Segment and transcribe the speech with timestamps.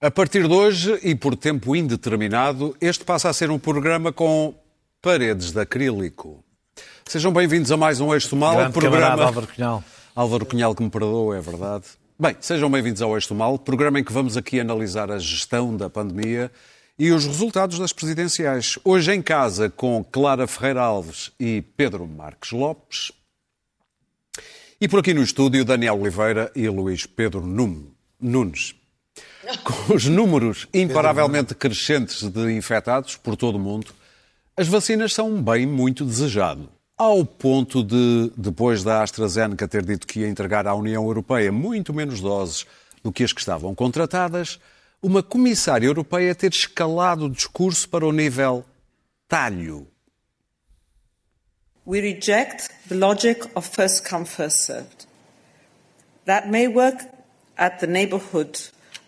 [0.00, 4.54] A partir de hoje e por tempo indeterminado, este passa a ser um programa com
[5.02, 6.44] paredes de acrílico.
[7.04, 9.24] Sejam bem-vindos a mais um Eixo Mal, Grande programa...
[9.24, 9.84] Álvaro Cunhal.
[10.14, 11.86] Álvaro Cunhal que me perdoa, é verdade.
[12.16, 15.90] Bem, sejam bem-vindos ao Eixo Mal, programa em que vamos aqui analisar a gestão da
[15.90, 16.48] pandemia
[16.96, 18.78] e os resultados das presidenciais.
[18.84, 23.10] Hoje em casa com Clara Ferreira Alves e Pedro Marques Lopes.
[24.80, 27.44] E por aqui no estúdio, Daniel Oliveira e Luís Pedro
[28.20, 28.78] Nunes.
[29.64, 33.94] Com os números imparavelmente crescentes de infectados por todo o mundo,
[34.56, 36.68] as vacinas são um bem muito desejado.
[36.96, 41.94] Ao ponto de, depois da AstraZeneca ter dito que ia entregar à União Europeia muito
[41.94, 42.66] menos doses
[43.02, 44.58] do que as que estavam contratadas,
[45.00, 48.64] uma comissária europeia ter escalado o discurso para o nível
[49.28, 49.86] talho.
[51.86, 55.06] We reject the logic of first come, first served.
[56.26, 57.06] That may work
[57.56, 58.58] at the neighbourhood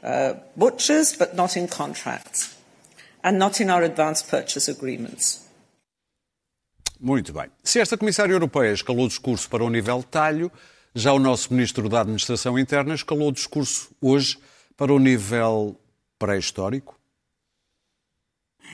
[0.03, 2.57] uh, butchers, but not in contracts
[3.23, 3.89] and not in our
[4.29, 5.47] purchase agreements.
[6.99, 7.51] Muito bem.
[7.65, 10.53] Se esta comissária europeia escalou o discurso para o nível talho,
[10.95, 14.39] já o nosso ministro da Administração Interna escalou o discurso hoje
[14.77, 15.81] para o nível
[16.19, 17.00] pré-histórico.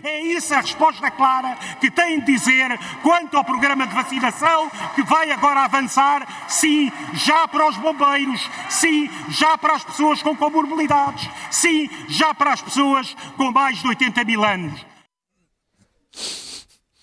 [0.03, 5.03] É isso a resposta clara que tem de dizer quanto ao programa de vacinação que
[5.03, 11.29] vai agora avançar, sim, já para os bombeiros, sim, já para as pessoas com comorbilidades,
[11.51, 14.87] sim, já para as pessoas com mais de 80 mil anos.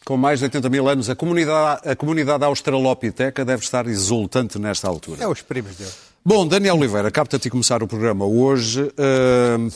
[0.05, 4.87] Com mais de 80 mil anos, a comunidade, a comunidade australopiteca deve estar exultante nesta
[4.87, 5.23] altura.
[5.23, 5.91] É os primos dele.
[6.25, 8.81] Bom, Daniel Oliveira, capta-te começar o programa hoje.
[8.97, 9.69] Ahm,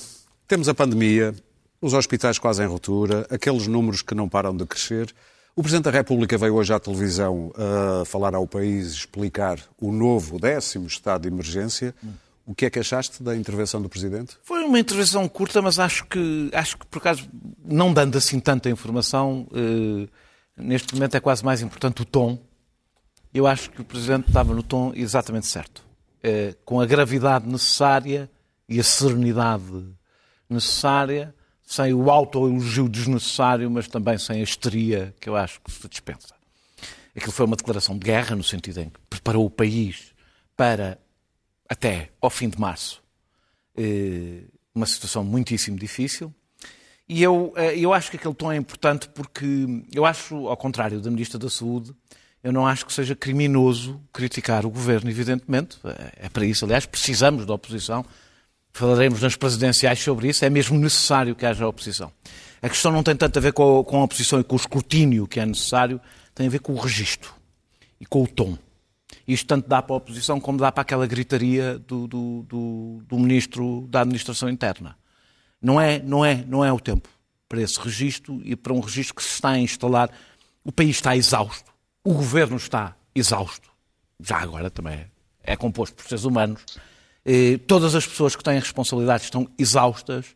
[0.47, 1.33] temos a pandemia,
[1.81, 5.13] os hospitais quase em ruptura, aqueles números que não param de crescer.
[5.55, 10.39] O Presidente da República veio hoje à televisão a falar ao país, explicar o novo
[10.39, 11.95] décimo estado de emergência.
[12.45, 14.37] O que é que achaste da intervenção do Presidente?
[14.43, 17.27] Foi uma intervenção curta, mas acho que, acho que por acaso,
[17.65, 20.07] não dando assim tanta informação, eh,
[20.55, 22.39] neste momento é quase mais importante o tom.
[23.33, 25.83] Eu acho que o Presidente estava no tom exatamente certo.
[26.23, 28.29] Eh, com a gravidade necessária
[28.69, 29.85] e a serenidade
[30.49, 31.35] necessária,
[31.67, 36.33] sem o autoelogio desnecessário, mas também sem a histeria que eu acho que se dispensa.
[37.13, 40.13] Aquilo foi uma declaração de guerra, no sentido em que preparou o país
[40.55, 40.97] para,
[41.67, 43.03] até ao fim de março,
[43.75, 46.33] eh, uma situação muitíssimo difícil.
[47.09, 51.01] E eu, eh, eu acho que aquele tom é importante porque eu acho, ao contrário
[51.01, 51.93] da Ministra da Saúde,
[52.41, 55.77] eu não acho que seja criminoso criticar o governo, evidentemente.
[56.15, 58.05] É para isso, aliás, precisamos da oposição.
[58.77, 60.45] Falaremos nas presidenciais sobre isso.
[60.45, 62.11] É mesmo necessário que haja oposição.
[62.61, 64.59] A questão não tem tanto a ver com a, com a oposição e com o
[64.59, 65.99] escrutínio que é necessário,
[66.35, 67.33] tem a ver com o registro
[67.99, 68.55] e com o tom.
[69.27, 73.17] Isto tanto dá para a oposição como dá para aquela gritaria do, do, do, do
[73.17, 74.95] ministro da Administração Interna.
[75.59, 77.09] Não é, não, é, não é o tempo
[77.49, 80.11] para esse registro e para um registro que se está a instalar.
[80.63, 81.71] O país está exausto,
[82.03, 83.71] o governo está exausto.
[84.19, 85.07] Já agora também é,
[85.41, 86.63] é composto por seres humanos.
[87.29, 90.27] Eh, todas as pessoas que têm responsabilidades estão exaustas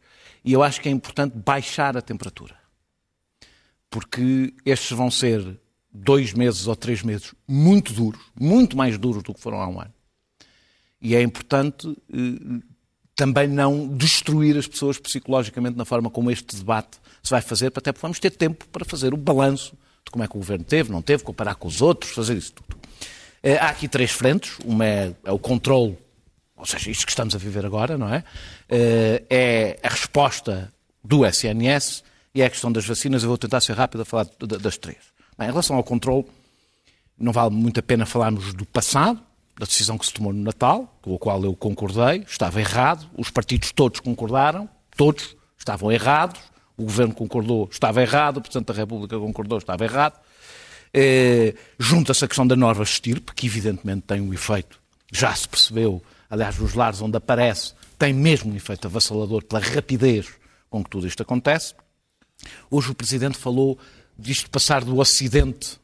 [0.44, 2.54] e eu acho que é importante baixar a temperatura.
[3.90, 5.58] Porque estes vão ser
[5.90, 9.80] dois meses ou três meses muito duros, muito mais duros do que foram há um
[9.80, 9.94] ano.
[11.02, 12.62] E é importante eh,
[13.16, 17.94] também não destruir as pessoas psicologicamente na forma como este debate se vai fazer, até
[17.94, 20.92] porque vamos ter tempo para fazer o balanço de como é que o governo teve,
[20.92, 22.78] não teve, comparar com os outros, fazer isso tudo.
[23.42, 24.60] Eh, Há aqui três frentes.
[24.66, 25.98] Uma é, é o controle,
[26.62, 28.24] ou seja, isto que estamos a viver agora, não é?
[28.70, 30.72] Eh, É a resposta
[31.04, 33.24] do SNS e é a questão das vacinas.
[33.24, 35.00] Eu vou tentar ser rápido a falar da- das três.
[35.38, 36.26] Bem, em relação ao controle,
[37.18, 39.20] não vale muito a pena falarmos do passado,
[39.60, 43.30] da decisão que se tomou no Natal, com a qual eu concordei, estava errado, os
[43.30, 46.40] partidos todos concordaram, todos estavam errados,
[46.78, 50.20] o Governo concordou, estava errado, o Presidente da República concordou, estava errado.
[50.94, 54.80] Eh, Junta-se a questão da nova estirpe, que evidentemente tem um efeito,
[55.12, 60.28] já se percebeu, aliás, nos lares onde aparece, tem mesmo um efeito avassalador pela rapidez
[60.70, 61.76] com que tudo isto acontece.
[62.72, 63.78] Hoje o Presidente falou
[64.18, 65.80] disto passar do Ocidente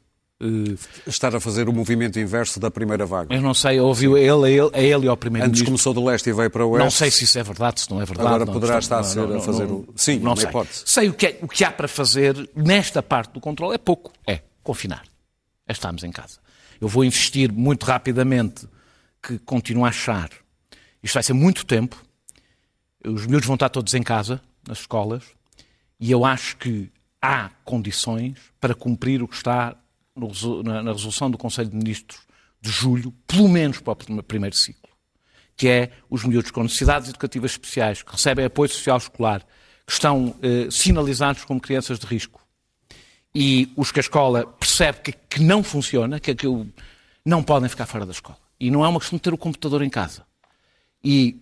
[1.08, 3.34] Estar a fazer o movimento inverso da primeira vaga.
[3.34, 5.66] Eu não sei, ouviu ele, a ele, a ele e ao Antes Primeiro-Ministro.
[5.66, 6.84] começou do leste e veio para o oeste.
[6.84, 8.28] Não sei se isso é verdade, se não é verdade.
[8.28, 10.48] Agora não, poderá não, estar a ser a fazer o- Sim, não sei.
[10.48, 10.84] hipótese.
[10.86, 13.74] Sei o que, é, o que há para fazer nesta parte do controle.
[13.74, 14.14] É pouco.
[14.28, 15.06] É confinar.
[15.68, 16.38] É estarmos em casa.
[16.80, 18.68] Eu vou insistir muito rapidamente
[19.28, 20.30] que continuo a achar.
[21.04, 22.02] Isto vai ser muito tempo.
[23.06, 25.24] Os miúdos vão estar todos em casa, nas escolas,
[26.00, 26.90] e eu acho que
[27.22, 29.76] há condições para cumprir o que está
[30.64, 32.22] na, resolução do Conselho de Ministros
[32.62, 34.90] de julho, pelo menos para o prim- primeiro ciclo,
[35.56, 39.46] que é os miúdos com necessidades educativas especiais, que recebem apoio social escolar,
[39.86, 42.42] que estão eh, sinalizados como crianças de risco,
[43.34, 46.68] e os que a escola percebe que, que não funciona, que aquilo
[47.24, 48.40] não podem ficar fora da escola.
[48.60, 50.24] E não é uma questão de ter o computador em casa.
[51.04, 51.40] E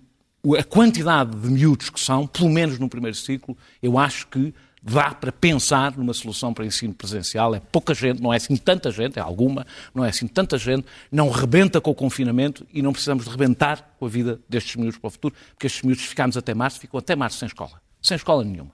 [0.58, 4.54] a quantidade de miúdos que são, pelo menos no primeiro ciclo, eu acho que
[4.86, 7.56] dá para pensar numa solução para ensino presencial.
[7.56, 9.66] É pouca gente, não é assim tanta gente, é alguma,
[9.96, 13.96] não é assim tanta gente, não rebenta com o confinamento e não precisamos de rebentar
[13.98, 17.00] com a vida destes miúdos para o futuro, porque estes miúdos ficamos até março, ficam
[17.00, 17.82] até março sem escola.
[18.00, 18.72] Sem escola nenhuma.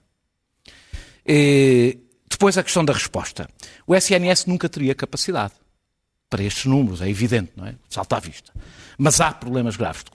[1.26, 1.98] E
[2.30, 3.48] depois a questão da resposta.
[3.88, 5.54] O SNS nunca teria capacidade
[6.32, 7.76] para estes números, é evidente, não é?
[7.90, 8.54] Salta à vista.
[8.98, 10.10] Mas há problemas graves de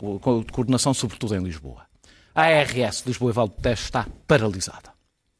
[0.50, 1.82] coordenação, sobretudo em Lisboa.
[2.34, 4.94] A ARS Lisboa e Val do Teste está paralisada.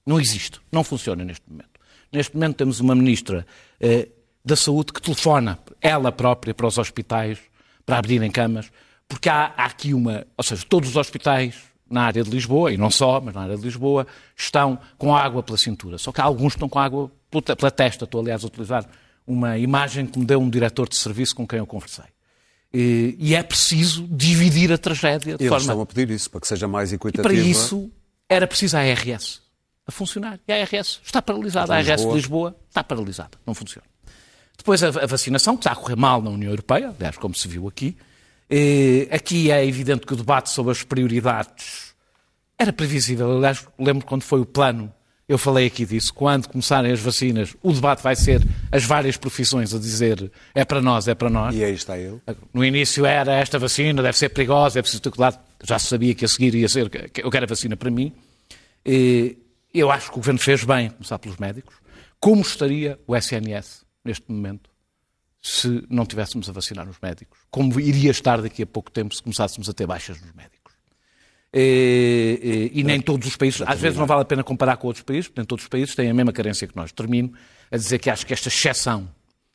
[0.04, 1.80] Não existe, não funciona neste momento.
[2.12, 3.46] Neste momento temos uma ministra
[3.80, 4.08] eh,
[4.44, 7.38] da Saúde que telefona, ela própria, para os hospitais,
[7.86, 8.70] para abrirem camas,
[9.08, 10.26] porque há, há aqui uma.
[10.36, 11.56] Ou seja, todos os hospitais
[11.88, 14.06] na área de Lisboa, e não só, mas na área de Lisboa,
[14.36, 15.96] estão com água pela cintura.
[15.96, 18.04] Só que alguns estão com água pela testa.
[18.04, 18.86] Estou, aliás, a utilizar
[19.26, 22.04] uma imagem que me deu um diretor de serviço com quem eu conversei.
[22.72, 25.62] E, e é preciso dividir a tragédia de Eles forma...
[25.62, 27.34] estão a pedir isso, para que seja mais equitativo.
[27.34, 27.90] E para isso
[28.28, 29.42] era preciso a ARS
[29.86, 30.40] a funcionar.
[30.46, 31.72] E a ARS está paralisada.
[31.72, 33.86] A ARS de Lisboa está paralisada, não funciona.
[34.56, 37.68] Depois a, vacinação, que está a correr mal na União Europeia, aliás, como se viu
[37.68, 37.96] aqui.
[39.10, 41.94] Aqui é evidente que o debate sobre as prioridades
[42.58, 43.36] era previsível.
[43.36, 44.92] Aliás, lembro quando foi o plano,
[45.28, 49.74] eu falei aqui disso, quando começarem as vacinas, o debate vai ser as várias profissões
[49.74, 51.54] a dizer é para nós, é para nós.
[51.54, 52.20] E aí está ele.
[52.54, 55.38] No início era esta vacina, deve ser perigosa, é preciso ter cuidado.
[55.64, 58.12] Já se sabia que a seguir ia ser, eu quero a vacina para mim.
[58.84, 59.36] E,
[59.74, 61.74] eu acho que o Governo fez bem, começar pelos médicos.
[62.20, 64.70] Como estaria o SNS neste momento
[65.42, 67.38] se não tivéssemos a vacinar os médicos?
[67.50, 70.55] Como iria estar daqui a pouco tempo se começássemos a ter baixas nos médicos?
[71.52, 74.88] E, e, e nem todos os países, às vezes não vale a pena comparar com
[74.88, 76.92] outros países, porque nem todos os países têm a mesma carência que nós.
[76.92, 77.32] Termino
[77.70, 79.08] a dizer que acho que esta exceção,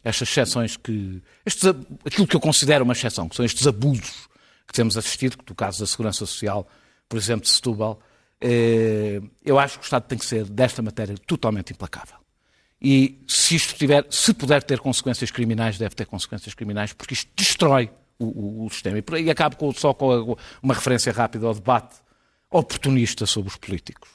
[0.04, 1.22] estas exceções que.
[1.46, 1.70] Estes,
[2.06, 4.30] aquilo que eu considero uma exceção, que são estes abusos
[4.68, 6.68] que temos assistido, que no caso da Segurança Social,
[7.08, 8.00] por exemplo, de Setúbal,
[8.40, 12.16] eh, eu acho que o Estado tem que ser, desta matéria, totalmente implacável.
[12.82, 17.30] E se isto tiver, se puder ter consequências criminais, deve ter consequências criminais, porque isto
[17.36, 17.92] destrói
[18.24, 18.98] o, o, sistema.
[18.98, 21.96] E por aí acabo com, só com uma referência rápida ao debate
[22.50, 24.10] oportunista sobre os políticos.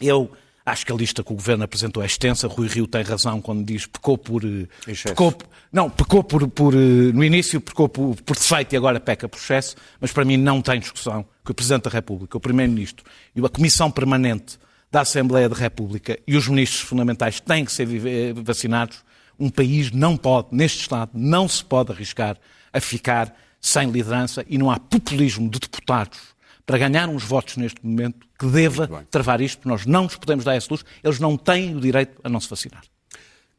[0.00, 0.30] Eu
[0.66, 2.48] Acho que a lista que o Governo apresentou é extensa.
[2.48, 4.44] Rui Rio tem razão quando diz pecou por...
[4.44, 4.66] Eh,
[5.04, 5.32] pecou,
[5.72, 6.74] não, pecou por, por...
[6.74, 10.36] Eh, no início pecou por, por defeito e agora peca por excesso, mas para mim
[10.36, 13.04] não tem discussão que o Presidente da República, o Primeiro-Ministro
[13.36, 14.58] e a Comissão Permanente
[14.90, 19.04] da Assembleia da República e os ministros fundamentais têm que ser eh, vacinados.
[19.38, 22.36] Um país não pode, neste Estado, não se pode arriscar
[22.76, 26.18] a ficar sem liderança e não há populismo de deputados
[26.64, 30.44] para ganhar uns votos neste momento que deva travar isto, porque nós não nos podemos
[30.44, 32.82] dar essa luz, eles não têm o direito a não se vacinar.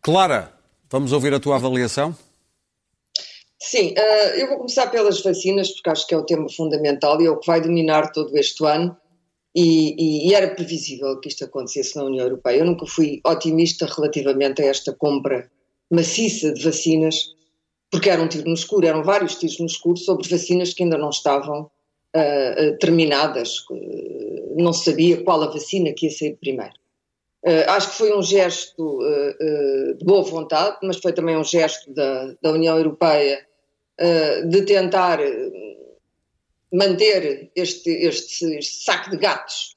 [0.01, 0.53] Clara,
[0.89, 2.15] vamos ouvir a tua avaliação?
[3.59, 7.25] Sim, uh, eu vou começar pelas vacinas, porque acho que é o tema fundamental e
[7.25, 8.95] é o que vai dominar todo este ano.
[9.55, 12.59] E, e, e, era previsível que isto acontecesse na União Europeia.
[12.59, 15.49] Eu nunca fui otimista relativamente a esta compra
[15.89, 17.15] maciça de vacinas,
[17.89, 20.97] porque era um tiro no escuro, eram vários tiros no escuro sobre vacinas que ainda
[20.97, 21.61] não estavam
[22.15, 26.73] uh, terminadas, uh, não se sabia qual a vacina que ia sair primeiro.
[27.45, 28.99] Uh, acho que foi um gesto
[29.97, 33.45] de boa vontade, mas foi também um gesto da, da União Europeia
[34.47, 35.19] de tentar
[36.71, 39.75] manter este, este, este, saco de gatos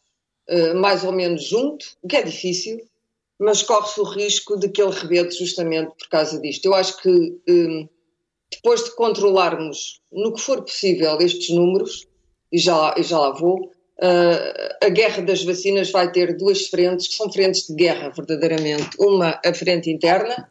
[0.76, 2.83] mais ou menos junto, o que é difícil,
[3.38, 6.67] mas corre-se o risco de que ele rebente justamente por causa disto.
[6.67, 7.40] Eu acho que
[8.52, 12.09] depois de controlarmos no que for possível estes números,
[12.52, 17.09] e já, e já lá vou, uh, a guerra das vacinas vai ter duas frentes,
[17.09, 18.90] que são frentes de guerra, verdadeiramente.
[18.99, 20.50] Uma, a frente interna,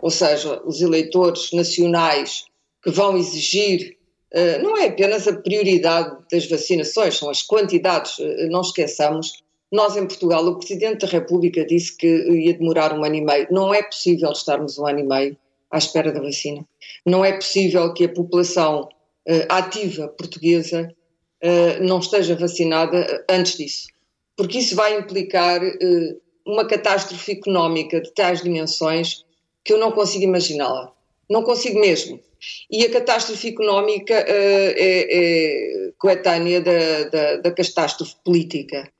[0.00, 2.44] ou seja, os eleitores nacionais
[2.82, 3.96] que vão exigir,
[4.32, 9.42] uh, não é apenas a prioridade das vacinações, são as quantidades, uh, não esqueçamos.
[9.72, 13.46] Nós, em Portugal, o Presidente da República disse que ia demorar um ano e meio.
[13.50, 15.36] Não é possível estarmos um ano e meio
[15.70, 16.64] à espera da vacina.
[17.06, 18.88] Não é possível que a população
[19.48, 20.92] ativa portuguesa
[21.42, 23.86] uh, não esteja vacinada antes disso,
[24.36, 29.24] porque isso vai implicar uh, uma catástrofe económica de tais dimensões
[29.64, 30.92] que eu não consigo imaginá-la.
[31.28, 32.18] Não consigo mesmo.
[32.70, 38.90] E a catástrofe económica uh, é, é, coetânea da, da, da catástrofe política.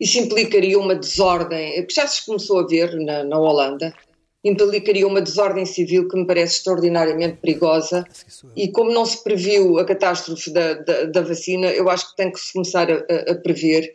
[0.00, 3.92] Isso implicaria uma desordem, que já se começou a ver na, na Holanda,
[4.44, 8.04] implicaria uma desordem civil que me parece extraordinariamente perigosa
[8.56, 12.30] e como não se previu a catástrofe da, da, da vacina, eu acho que tem
[12.30, 13.92] que se começar a, a prever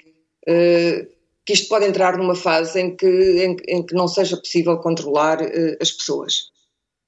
[0.48, 1.08] uh,
[1.46, 5.42] que isto pode entrar numa fase em que, em, em que não seja possível controlar
[5.42, 6.52] uh, as pessoas.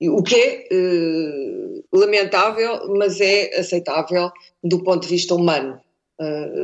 [0.01, 4.29] O que é uh, lamentável, mas é aceitável
[4.63, 5.79] do ponto de vista humano.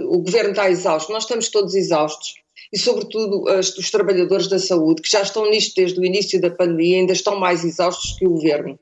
[0.09, 2.40] o governo está exausto, nós estamos todos exaustos
[2.71, 6.49] e, sobretudo, as, os trabalhadores da saúde, que já estão nisto desde o início da
[6.49, 8.79] pandemia, ainda estão mais exaustos que o governo.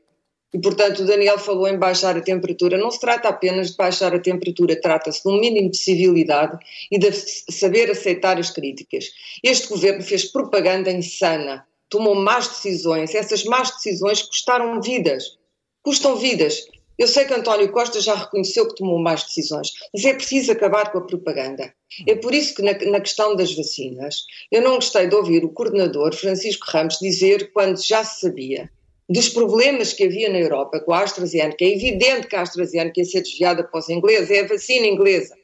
[0.53, 2.77] E, portanto, o Daniel falou em baixar a temperatura.
[2.77, 6.57] Não se trata apenas de baixar a temperatura, trata-se de um mínimo de civilidade
[6.91, 9.11] e de saber aceitar as críticas.
[9.43, 13.13] Este governo fez propaganda insana, tomou más decisões.
[13.13, 15.37] Essas más decisões custaram vidas.
[15.83, 16.65] Custam vidas.
[16.99, 20.91] Eu sei que António Costa já reconheceu que tomou más decisões, mas é preciso acabar
[20.91, 21.73] com a propaganda.
[22.05, 25.53] É por isso que, na, na, questão das vacinas, eu não gostei de ouvir o
[25.53, 28.69] coordenador Francisco Ramos dizer, quando já se sabia
[29.07, 33.05] dos problemas que havia na Europa com a AstraZeneca, é evidente que a AstraZeneca ia
[33.05, 35.35] ser desviada para os ingleses, é a vacina inglesa,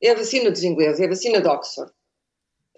[0.00, 1.92] é a vacina dos ingleses, é a vacina de Oxford.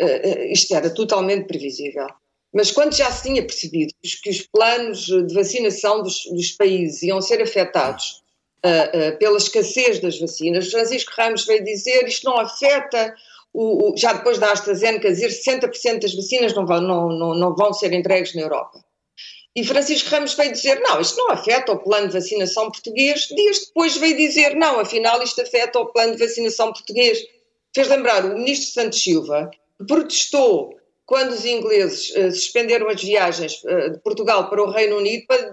[0.02, 2.08] Uh, isto era totalmente previsível.
[2.52, 7.22] Mas quando já se tinha percebido que os planos de vacinação dos, dos países iam
[7.22, 8.23] ser afetados
[8.64, 10.70] uh, uh, pela escassez das vacinas.
[10.70, 13.14] Francisco Ramos veio dizer isto não afeta,
[13.52, 17.54] o, o, já depois da AstraZeneca, dizer 60% das vacinas não vão, não, não, não
[17.54, 18.84] vão ser entregues na Europa.
[19.56, 23.28] E Francisco Ramos veio dizer, não, isto não afeta o plano de vacinação português.
[23.28, 27.20] Dias depois veio dizer, não, afinal isto afeta o plano de vacinação português.
[27.72, 30.74] Fez lembrar o ministro Santos Silva, que protestou
[31.06, 35.52] quando os ingleses uh, suspenderam as viagens uh, de Portugal para o Reino Unido, para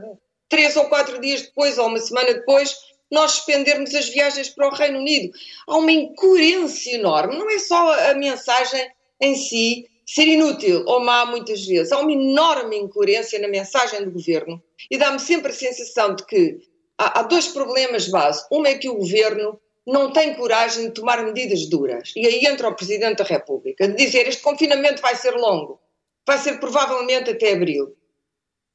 [0.50, 2.76] três ou quatro dias depois, ou uma semana depois,
[3.12, 5.32] nós suspendermos as viagens para o Reino Unido.
[5.68, 7.38] Há uma incoerência enorme.
[7.38, 8.90] Não é só a mensagem
[9.20, 11.92] em si ser inútil ou má muitas vezes.
[11.92, 16.60] Há uma enorme incoerência na mensagem do governo e dá-me sempre a sensação de que
[16.98, 18.46] há, há dois problemas base.
[18.52, 22.12] Um é que o governo não tem coragem de tomar medidas duras.
[22.16, 25.80] E aí entra o Presidente da República, de dizer este confinamento vai ser longo,
[26.26, 27.96] vai ser provavelmente até abril.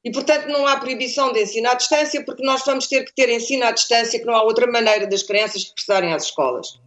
[0.03, 3.29] E, portanto, não há proibição de ensino à distância, porque nós vamos ter que ter
[3.29, 6.79] ensino à distância, que não há outra maneira das crianças regressarem às escolas.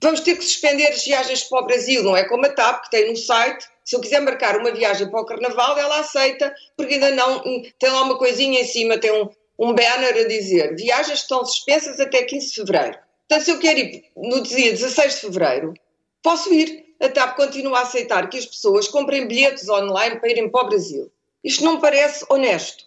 [0.00, 2.90] Vamos ter que suspender as viagens para o Brasil, não é como a TAP, que
[2.90, 6.94] tem no site, se eu quiser marcar uma viagem para o Carnaval, ela aceita, porque
[6.94, 7.42] ainda não
[7.78, 9.28] tem lá uma coisinha em cima, tem um,
[9.58, 12.98] um banner a dizer viagens estão suspensas até 15 de Fevereiro.
[13.28, 15.74] Portanto, se eu quero ir no dia 16 de Fevereiro,
[16.22, 16.82] posso ir.
[17.00, 20.68] A TAP continua a aceitar que as pessoas comprem bilhetes online para irem para o
[20.68, 21.10] Brasil.
[21.44, 22.84] Isto não me parece honesto.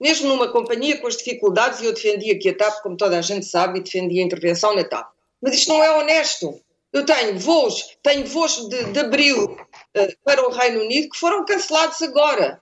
[0.00, 3.22] Mesmo numa companhia com as dificuldades, e eu defendia aqui a TAP, como toda a
[3.22, 5.10] gente sabe, e defendia a intervenção na TAP.
[5.40, 6.60] Mas isto não é honesto.
[6.92, 11.44] Eu tenho voos, tenho voos de, de abril uh, para o Reino Unido que foram
[11.44, 12.60] cancelados agora.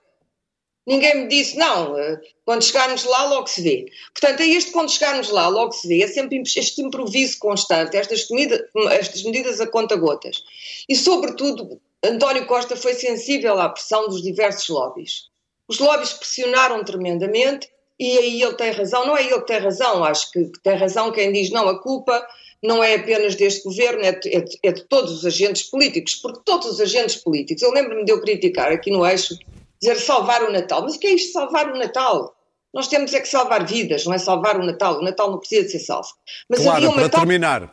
[0.87, 3.85] Ninguém me disse, não, uh, quando chegarmos lá logo se vê.
[4.13, 8.25] Portanto, é este quando chegarmos lá logo se vê, é sempre este improviso constante, estas,
[8.25, 10.43] comida, estas medidas a conta gotas.
[10.87, 15.29] E, sobretudo, António Costa foi sensível à pressão dos diversos lobbies.
[15.67, 17.69] Os lobbies pressionaram tremendamente
[17.99, 19.05] e aí ele tem razão.
[19.05, 22.25] Não é ele que tem razão, acho que, tem razão quem diz não, a culpa
[22.63, 26.15] não é apenas deste governo, é de, é, de, é de, todos os agentes políticos,
[26.15, 29.37] porque todos os agentes políticos, eu lembro-me de eu criticar aqui no eixo,
[29.79, 30.81] dizer salvar o Natal.
[30.81, 32.35] Mas o que é isto salvar o Natal?
[32.73, 34.99] Nós temos é que salvar vidas, não é salvar o Natal.
[34.99, 36.09] O Natal não precisa de ser salvo.
[36.49, 37.71] Mas claro, para terminar,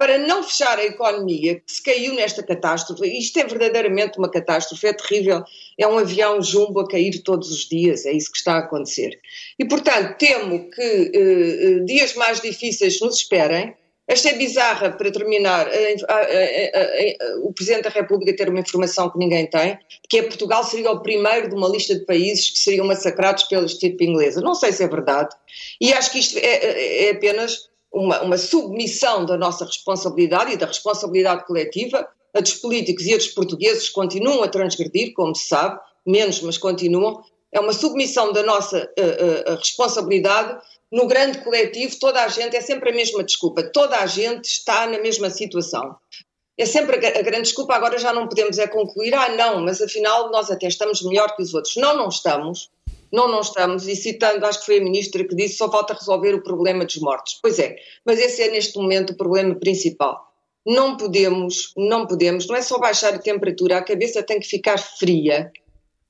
[0.00, 4.86] para não fechar a economia que se caiu nesta catástrofe, isto é verdadeiramente uma catástrofe,
[4.86, 5.44] é terrível,
[5.78, 9.20] é um avião jumbo a cair todos os dias, é isso que está a acontecer.
[9.58, 13.74] E, portanto, temo que uh, dias mais difíceis nos esperem.
[14.08, 15.68] Esta é bizarra, para terminar,
[17.44, 19.78] o Presidente da República ter uma informação que ninguém tem,
[20.08, 23.66] que é Portugal seria o primeiro de uma lista de países que seriam massacrados pela
[23.66, 24.40] estirpe inglesa.
[24.40, 25.36] Não sei se é verdade.
[25.80, 30.56] E acho que isto é, é, é apenas uma, uma submissão da nossa responsabilidade e
[30.56, 32.06] da responsabilidade coletiva.
[32.32, 36.56] A dos políticos e a dos portugueses continuam a transgredir, como se sabe, menos, mas
[36.56, 37.22] continuam.
[37.52, 40.60] É uma submissão da nossa uh, uh, responsabilidade
[40.92, 41.98] no grande coletivo.
[41.98, 45.96] Toda a gente, é sempre a mesma desculpa, toda a gente está na mesma situação.
[46.56, 50.30] É sempre a, grande desculpa, agora já não podemos é concluir, ah não, mas afinal
[50.30, 51.74] nós até estamos melhor que os outros.
[51.76, 52.70] Não, não estamos
[53.12, 56.34] não, não estamos, e citando, acho que foi a ministra que disse, só falta resolver
[56.34, 57.38] o problema dos mortos.
[57.42, 60.28] Pois é, mas esse é neste momento o problema principal.
[60.64, 64.78] Não podemos, não podemos, não é só baixar a temperatura, a cabeça tem que ficar
[64.78, 65.50] fria,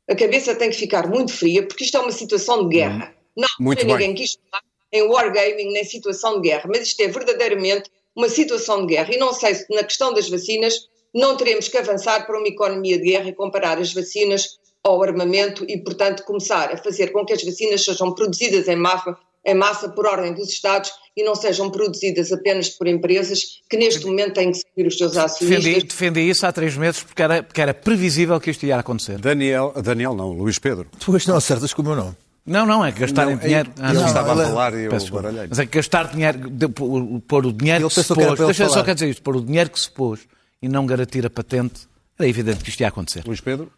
[0.09, 3.15] a cabeça tem que ficar muito fria, porque isto é uma situação de guerra.
[3.15, 7.09] Hum, não, muito ninguém quis falar em wargaming nem situação de guerra, mas isto é
[7.09, 9.15] verdadeiramente uma situação de guerra.
[9.15, 12.99] E não sei se na questão das vacinas não teremos que avançar para uma economia
[12.99, 17.33] de guerra e comparar as vacinas ao armamento e, portanto, começar a fazer com que
[17.33, 21.71] as vacinas sejam produzidas em massa, em massa por ordem dos Estados e não sejam
[21.71, 25.65] produzidas apenas por empresas que neste momento têm que seguir os seus acionistas.
[25.65, 29.19] Defendi, defendi isso há três meses porque era, porque era previsível que isto ia acontecer.
[29.19, 30.87] Daniel, Daniel não, Luís Pedro.
[30.99, 32.17] Tu não acertas com o meu nome.
[32.47, 33.71] Não, não, é que gastar Não, em dinheiro.
[33.79, 35.47] Ah, eu não, estava a falar e eu baralhei.
[35.49, 38.65] Mas é que gastar dinheiro, de- pôr o dinheiro Ele que se que pôs, deixa
[38.65, 38.85] só falar.
[38.87, 40.21] quer dizer isto, pôr o dinheiro que se pôs
[40.63, 41.83] e não garantir a patente,
[42.19, 43.23] era evidente que isto ia acontecer.
[43.27, 43.71] Luís Pedro?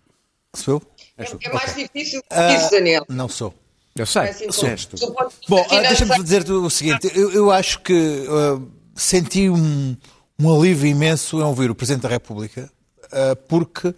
[0.55, 0.83] Sou eu?
[1.19, 3.05] É, é mais difícil que isso, Daniel.
[3.09, 3.55] Não sou.
[3.95, 4.23] Eu sei.
[4.23, 4.69] É assim, Sou.
[4.69, 5.15] do- do
[5.49, 7.11] Bom, ah, financeiro- deixa-me dizer o seguinte.
[7.15, 8.61] Eu, eu acho que ah,
[8.95, 9.97] senti um,
[10.39, 12.71] um alívio imenso em ouvir o Presidente da República,
[13.13, 13.95] ah, porque,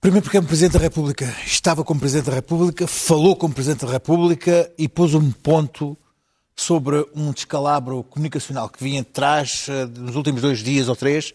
[0.00, 3.84] primeiro porque é um Presidente da República, estava como Presidente da República, falou como Presidente
[3.86, 5.96] da República e pôs um ponto
[6.56, 11.32] sobre um descalabro comunicacional que vinha de trás ah, nos últimos dois dias ou três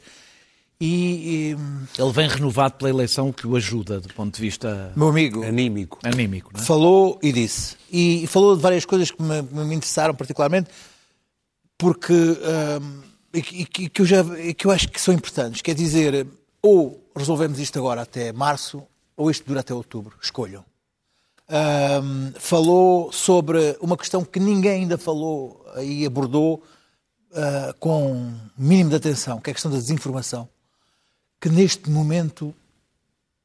[0.81, 4.91] e, e, Ele vem renovado pela eleição, o que o ajuda do ponto de vista
[4.95, 5.99] meu amigo, Anímico.
[6.03, 6.51] anímico.
[6.53, 6.63] Não é?
[6.65, 7.75] falou e disse.
[7.91, 10.69] E falou de várias coisas que me, me interessaram particularmente,
[11.77, 13.01] porque hum,
[13.33, 15.61] e, que- e que- eu já e que eu acho que são importantes.
[15.61, 16.27] Quer dizer,
[16.61, 18.83] ou resolvemos isto agora até março,
[19.15, 20.15] ou isto dura até outubro.
[20.21, 20.63] Escolham.
[21.49, 26.63] Hum, falou sobre uma questão que ninguém ainda falou e abordou
[27.35, 30.47] ah, com mínimo de atenção, que é a questão da desinformação,
[31.43, 32.55] que neste momento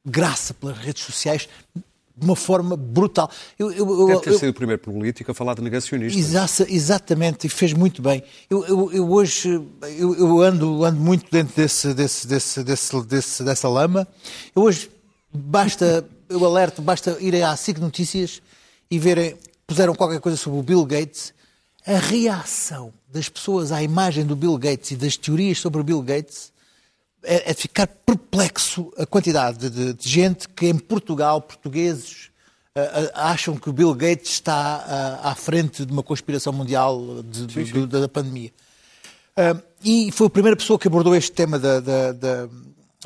[0.05, 3.29] graça pelas redes sociais de uma forma brutal.
[3.57, 6.17] Eu, eu- Deve ter eu- sido o primeiro político a falar de negacionistas.
[6.17, 8.23] Exa- exatamente, e fez muito bem.
[8.49, 8.59] Eu,
[9.09, 9.49] hoje
[9.97, 14.07] eu, ando, ando muito dentro desse, desse, desse, desse, desse- dessa lama.
[14.55, 14.89] Eu hoje
[15.33, 18.41] basta, eu alerto, basta ir à SIC Notícias
[18.89, 19.35] e verem,
[19.67, 21.33] puseram qualquer coisa sobre o Bill Gates.
[21.85, 26.01] A reação das pessoas à imagem do Bill Gates e das teorias sobre o Bill
[26.01, 26.51] Gates
[27.23, 32.29] é, é de ficar perplexo a quantidade de, de gente que em Portugal, portugueses,
[33.13, 38.01] acham que o Bill Gates está à frente de uma conspiração mundial de- do- do-
[38.01, 38.51] da pandemia.
[39.83, 42.49] E foi a primeira pessoa que abordou este tema da, da- da-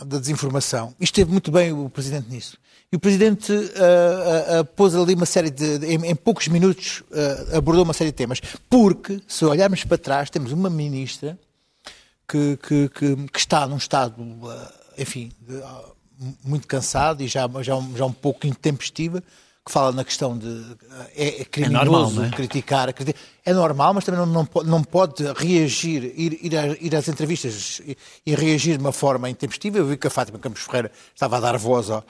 [0.06, 0.93] da desinformação.
[0.99, 2.58] E esteve muito bem o Presidente nisso.
[2.91, 5.80] E o Presidente ah, ah, pôs ali uma série de.
[5.80, 8.39] de- em, em poucos minutos ah, abordou uma série de temas.
[8.69, 11.38] Porque, se olharmos para trás, temos uma ministra
[12.27, 14.15] que, que- que- que está num estado,
[14.49, 15.83] ah, enfim, de, ah,
[16.43, 19.21] muito cansado e já, já, um- já um pouco intempestiva,
[19.65, 20.47] que fala na questão de
[20.91, 22.29] ah, é, é criminoso normal, não é?
[22.31, 26.67] criticar, criti- é normal, mas também não, não, pode, não pode reagir, ir, ir, a-
[26.81, 29.77] ir às entrevistas e, e reagir de uma forma intempestiva.
[29.77, 32.03] Eu vi que a Fátima Campos Ferreira estava a dar voz ao,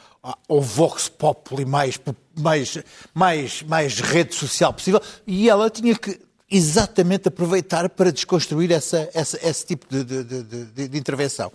[0.49, 1.99] ao Vox Populi mais,
[2.35, 2.77] mais,
[3.13, 6.19] mais, mais rede social possível e ela tinha que
[6.55, 11.51] exatamente aproveitar para desconstruir essa, essa- esse tipo de, de- de- de- de intervenção.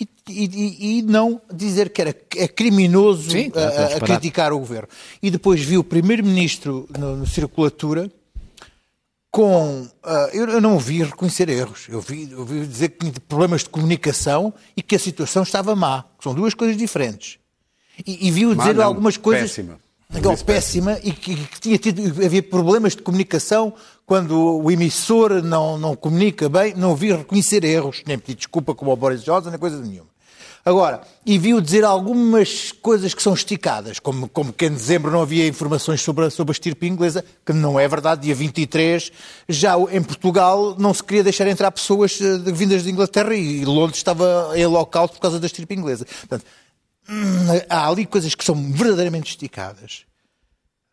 [0.00, 4.52] E, e- e não dizer que era, é criminoso Sim, a- é a, a criticar
[4.52, 4.88] o governo.
[5.22, 8.10] E depois vi o primeiro-ministro no, no Circulatura
[9.30, 9.86] com.
[10.02, 11.86] ah, eu, eu não o vi reconhecer erros.
[11.88, 15.74] Eu vi, eu vi dizer que tinha problemas de comunicação e que a situação estava
[15.74, 16.04] má.
[16.18, 17.38] que São duas coisas diferentes.
[18.06, 19.50] E, e viu dizer não, algumas coisas.
[19.50, 19.78] péssima.
[20.10, 23.72] Não, Disse péssima e que, que tinha tido, havia problemas de comunicação
[24.06, 28.92] quando o emissor não, não comunica bem, não vi reconhecer erros, nem pedir desculpa como
[28.92, 30.12] o Boris Johnson, nem coisa nenhuma.
[30.64, 35.22] Agora, e viu dizer algumas coisas que são esticadas, como, como que em dezembro não
[35.22, 39.10] havia informações sobre a, sobre a estirpe inglesa, que não é verdade, dia 23,
[39.48, 43.96] já em Portugal não se queria deixar entrar pessoas eh, vindas de Inglaterra e Londres
[43.96, 46.04] estava em local por causa da estirpe inglesa.
[46.04, 46.44] Portanto,
[47.08, 50.04] hum, há ali coisas que são verdadeiramente esticadas.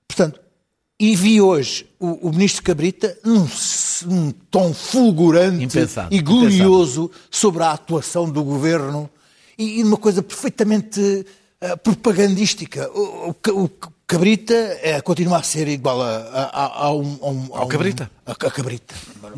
[0.08, 0.42] Portanto,
[1.00, 3.48] e vi hoje o, o ministro Cabrita num,
[4.52, 9.10] tom fulgurante Impensável, e glorioso sobre a atuação do governo
[9.58, 11.26] e, e uma coisa perfeitamente
[11.62, 12.90] ah, propagandística.
[12.94, 13.70] O, o
[14.10, 17.68] o Cabrita eh, continua a ser igual a, a, a- a um, a um- um-
[17.68, 18.10] Cabrita?
[18.26, 18.96] a, Cabrita.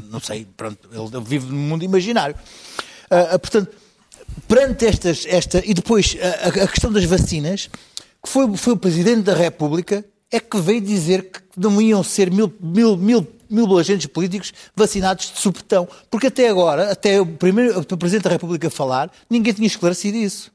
[0.10, 2.36] Não sei, pronto, ele vive num mundo imaginário.
[3.10, 3.69] Ah, portanto,
[4.47, 6.15] perante estas, esta, e depois
[6.62, 7.69] a questão das vacinas,
[8.24, 12.32] que foi, foi o Presidente da República é que veio dizer que não iam ser
[12.32, 15.88] mil, mil, mil, mil agentes políticos vacinados de supetão.
[16.10, 20.52] Porque até agora, até o, primeiro, o Presidente da República falar, ninguém tinha esclarecido isso.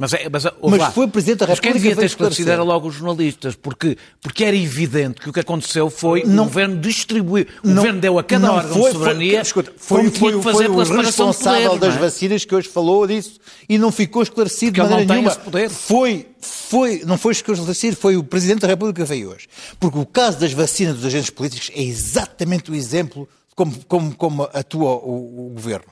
[0.00, 0.90] Mas, é, mas, Mas lá.
[0.92, 3.98] foi o Presidente da Mas quem República devia ter esclarecido era logo os jornalistas, porque,
[4.22, 7.48] porque era evidente que o que aconteceu foi Não- o governo distribuir.
[7.62, 10.18] O Não- governo deu a cada não órgão foi- soberania Foi, escuta, foi, foi, que
[10.18, 11.98] foi fazer o pela de responsável poderes, das é?
[12.06, 15.36] vacinas que hoje falou disso e não ficou esclarecido Porque de maneira nenhuma.
[15.36, 15.68] poder.
[15.68, 19.48] Foi, foi, não foi esclarecido, foi o Presidente da República que veio hoje.
[19.78, 24.14] Porque o caso das vacinas dos agentes políticos é exatamente o exemplo de como, como,
[24.16, 25.88] como atua o, o governo.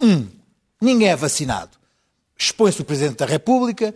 [0.00, 0.26] Um,
[0.80, 1.78] ninguém é vacinado.
[2.40, 3.94] Expõe-se o Presidente da República,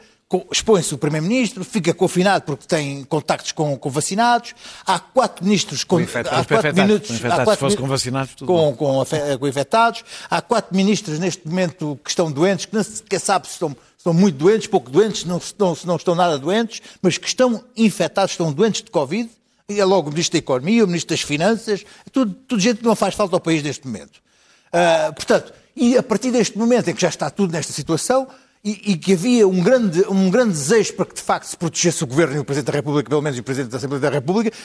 [0.53, 4.55] expõe-se o Primeiro-Ministro, fica confinado porque tem contactos com, com vacinados.
[4.87, 9.05] Há quatro ministros com, há quatro minutos, há quatro, com vacinados, com, com,
[9.39, 10.05] com, infectados.
[10.29, 14.13] Há quatro ministros neste momento que estão doentes, que não sequer sabe se estão, estão
[14.13, 18.53] muito doentes, pouco doentes, não estão, não estão nada doentes, mas que estão infectados, estão
[18.53, 19.31] doentes de Covid.
[19.71, 22.85] E é logo o Ministro da Economia, o Ministro das Finanças, tudo, tudo gente que
[22.85, 24.21] não faz falta ao país neste momento.
[24.69, 28.29] Uh, portanto, e a partir deste momento em que já está tudo nesta situação,
[28.65, 32.03] e, e, que havia um grande, um grande desejo para que de facto se protegesse
[32.03, 34.57] o Governo e o Presidente da República, pelo menos o Presidente da Assembleia da República,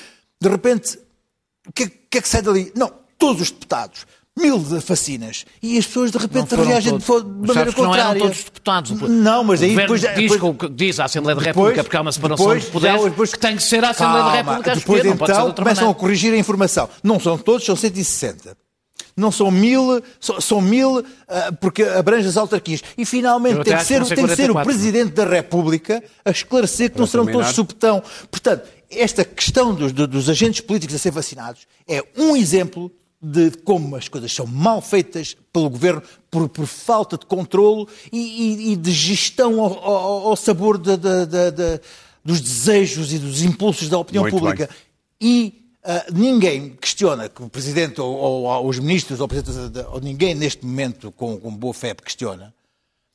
[0.41, 0.97] de repente,
[1.67, 2.71] o que, que, é que sai dali?
[2.73, 4.05] Não, todos os deputados,
[4.37, 7.83] mil vacinas, e as pessoas de repente reagem de, de maneira contrária.
[7.83, 8.91] Não eram todos os deputados.
[8.91, 9.99] Não, mas aí depois...
[9.99, 13.03] Diz, depois, diz à Assembleia da República, depois, porque há uma separação depois, de poderes,
[13.03, 15.65] depois, que tem que ser a Assembleia calma, da República a Depois escolher, então começam
[15.65, 15.89] maneira.
[15.89, 16.89] a corrigir a informação.
[17.03, 18.55] Não são todos, são 160
[19.15, 21.03] não são mil, são mil uh,
[21.59, 22.81] porque abrange as autarquias.
[22.97, 26.99] E finalmente tem que, ser, tem que ser o Presidente da República a esclarecer que
[26.99, 28.01] não serão todos subtão.
[28.29, 32.91] Portanto, esta questão dos, dos agentes políticos a ser vacinados é um exemplo
[33.21, 38.17] de como as coisas são mal feitas pelo governo por, por falta de controle e,
[38.17, 41.81] e, e de gestão ao, ao, ao sabor de, de, de,
[42.23, 44.67] dos desejos e dos impulsos da opinião Muito pública.
[44.67, 44.77] Bem.
[45.21, 49.29] E Uh, ninguém questiona que o Presidente ou, ou, ou os ministros ou,
[49.91, 52.53] ou, ninguém neste momento com, com, boa fé questiona,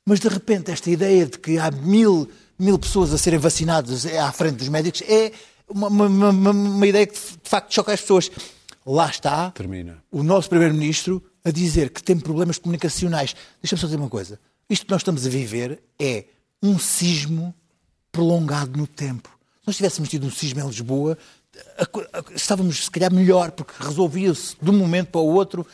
[0.06, 2.26] mas de repente esta ideia de que há mil,
[2.58, 5.30] mil pessoas a serem vacinadas à frente dos médicos é
[5.68, 8.30] uma, uma, uma, uma ideia que de facto choca as pessoas.
[8.86, 10.02] Lá está Termina.
[10.10, 13.34] o nosso Primeiro-Ministro a dizer que tem problemas comunicacionais.
[13.62, 14.38] Deixa-me só dizer uma coisa.
[14.68, 16.24] Isto que nós estamos a viver é
[16.62, 17.54] um sismo
[18.10, 19.28] prolongado no tempo.
[19.60, 21.18] Se nós tivéssemos tido um sismo em Lisboa,
[22.34, 25.66] estávamos se calhar melhor, porque resolvia-se de um momento para o outro,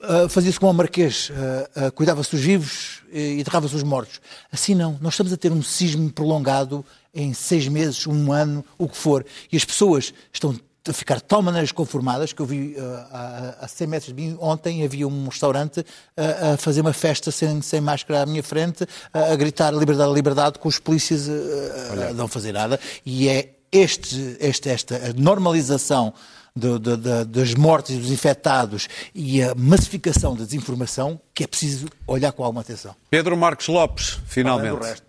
[0.00, 4.20] uh, fazia-se como o Marquês, uh, uh, cuidava-se dos vivos e enterrava-se os mortos.
[4.50, 8.88] Assim não, nós estamos a ter um sismo prolongado em seis meses, um ano, o
[8.88, 10.54] que for, e as pessoas estão
[10.88, 12.76] a ficar de tal maneira conformadas que eu vi
[13.10, 15.84] a, a 100 metros de mim ontem havia um restaurante
[16.16, 20.68] a fazer uma festa sem, sem máscara à minha frente, a gritar liberdade, liberdade, com
[20.68, 22.78] os polícias a não fazer nada.
[23.04, 26.12] E é este, este, esta normalização
[26.54, 31.46] de, de, de, das mortes e dos infectados e a massificação da desinformação que é
[31.46, 32.96] preciso olhar com alguma atenção.
[33.10, 35.02] Pedro Marcos Lopes, finalmente.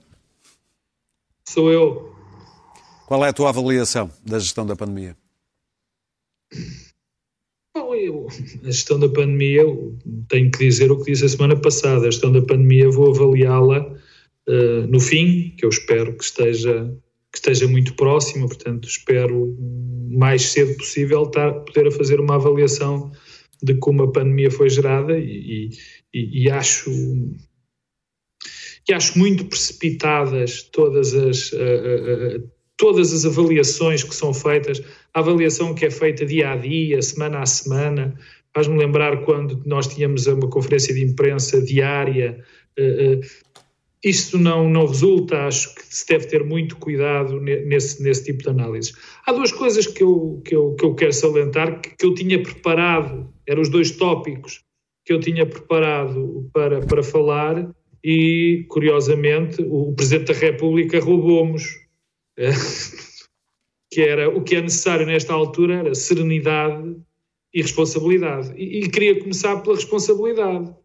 [1.47, 2.13] Sou eu.
[3.07, 5.15] Qual é a tua avaliação da gestão da pandemia?
[7.73, 8.27] Bom, eu,
[8.63, 9.63] a gestão da pandemia,
[10.27, 12.05] tenho que dizer o que disse a semana passada.
[12.05, 16.91] A gestão da pandemia vou avaliá-la uh, no fim, que eu espero que esteja
[17.31, 19.55] que esteja muito próxima, portanto, espero
[20.09, 23.11] mais cedo possível estar, poder fazer uma avaliação
[23.61, 25.69] de como a pandemia foi gerada e,
[26.13, 26.91] e, e acho
[28.89, 34.81] e acho muito precipitadas todas as uh, uh, uh, todas as avaliações que são feitas,
[35.13, 38.15] a avaliação que é feita dia a dia, semana a semana,
[38.53, 42.43] faz-me lembrar quando nós tínhamos uma conferência de imprensa diária,
[44.03, 48.49] isso não, não resulta, acho que se deve ter muito cuidado nesse, nesse tipo de
[48.49, 48.93] análise.
[49.25, 52.41] Há duas coisas que eu, que eu, que eu quero salientar, que, que eu tinha
[52.41, 54.63] preparado, eram os dois tópicos
[55.05, 57.69] que eu tinha preparado para, para falar
[58.03, 61.63] e, curiosamente, o Presidente da República roubou-nos.
[63.91, 66.95] que era o que é necessário nesta altura era serenidade
[67.53, 68.53] e responsabilidade.
[68.55, 70.75] E, e queria começar pela responsabilidade eh,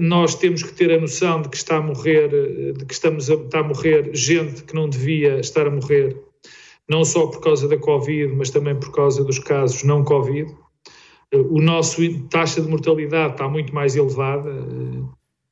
[0.00, 3.30] nós temos que ter a noção de que está a morrer, eh, de que estamos
[3.30, 6.16] a, está a morrer gente que não devia estar a morrer,
[6.88, 10.54] não só por causa da Covid, mas também por causa dos casos não Covid.
[11.32, 14.52] Eh, o nosso taxa de mortalidade está muito mais elevada.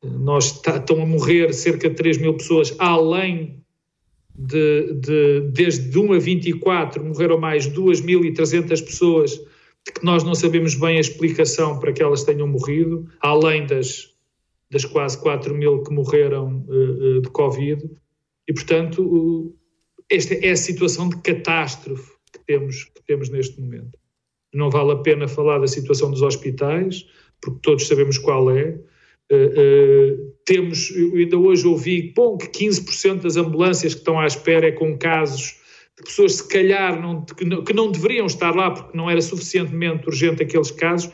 [0.02, 3.62] Nós está, estão a morrer cerca de 3 mil pessoas, além
[4.34, 9.40] de, de desde 1 a 24 morreram mais 2.300 pessoas
[9.84, 14.10] que nós não sabemos bem a explicação para que elas tenham morrido, além das
[14.70, 17.90] das quase 4 mil que morreram uh, de Covid,
[18.46, 19.54] e, portanto, uh,
[20.08, 23.98] esta é a situação de catástrofe que temos, que temos neste momento.
[24.54, 27.04] Não vale a pena falar da situação dos hospitais,
[27.40, 28.78] porque todos sabemos qual é.
[30.44, 34.98] Temos, ainda hoje ouvi bom, que 15% das ambulâncias que estão à espera é com
[34.98, 35.60] casos
[35.98, 39.20] de pessoas, se calhar, não, que, não, que não deveriam estar lá porque não era
[39.20, 41.12] suficientemente urgente aqueles casos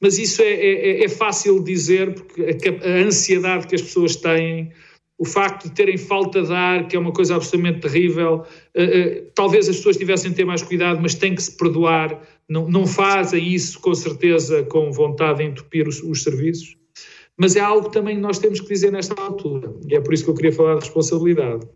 [0.00, 4.70] mas isso é, é, é fácil dizer, porque a, a, ansiedade que as pessoas têm,
[5.18, 8.44] o facto de terem falta de ar, que é uma coisa absolutamente terrível,
[8.76, 12.20] uh, uh, talvez as pessoas tivessem de ter mais cuidado, mas têm que se perdoar,
[12.48, 16.76] não, não fazem isso com certeza com vontade de entupir os, os serviços.
[17.38, 20.24] Mas é algo também que nós temos que dizer nesta altura, e é por isso
[20.24, 21.66] que eu queria falar de responsabilidade.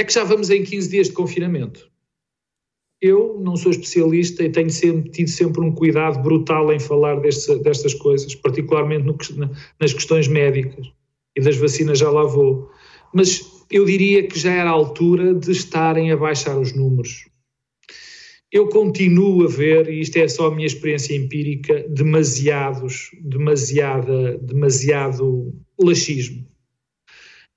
[0.00, 1.90] É que já vamos em 15 dias de confinamento.
[3.02, 7.92] Eu não sou especialista e tenho sempre, tido sempre um cuidado brutal em falar destas
[7.92, 9.18] coisas, particularmente no,
[9.78, 10.90] nas questões médicas
[11.36, 12.70] e das vacinas já lá vou.
[13.12, 17.28] Mas eu diria que já era a altura de estarem a baixar os números.
[18.50, 25.52] Eu continuo a ver, e isto é só a minha experiência empírica, demasiados, demasiada, demasiado
[25.78, 26.49] laxismo.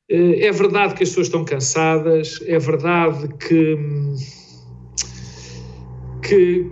[0.09, 3.77] Eh, é verdade que as pessoas estão cansadas, é verdade que
[6.21, 6.65] que,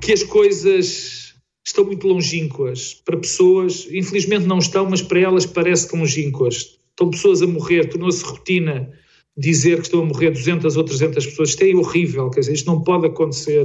[0.00, 5.88] que as coisas estão muito longínquas para pessoas, infelizmente não estão, mas para elas parece
[5.88, 6.78] que longínquas.
[6.90, 8.90] Estão pessoas a morrer, tornou-se rotina
[9.36, 11.50] dizer que estão a morrer 200 ou 300 pessoas.
[11.50, 13.64] Isto é horrível, quer dizer, isto não pode acontecer.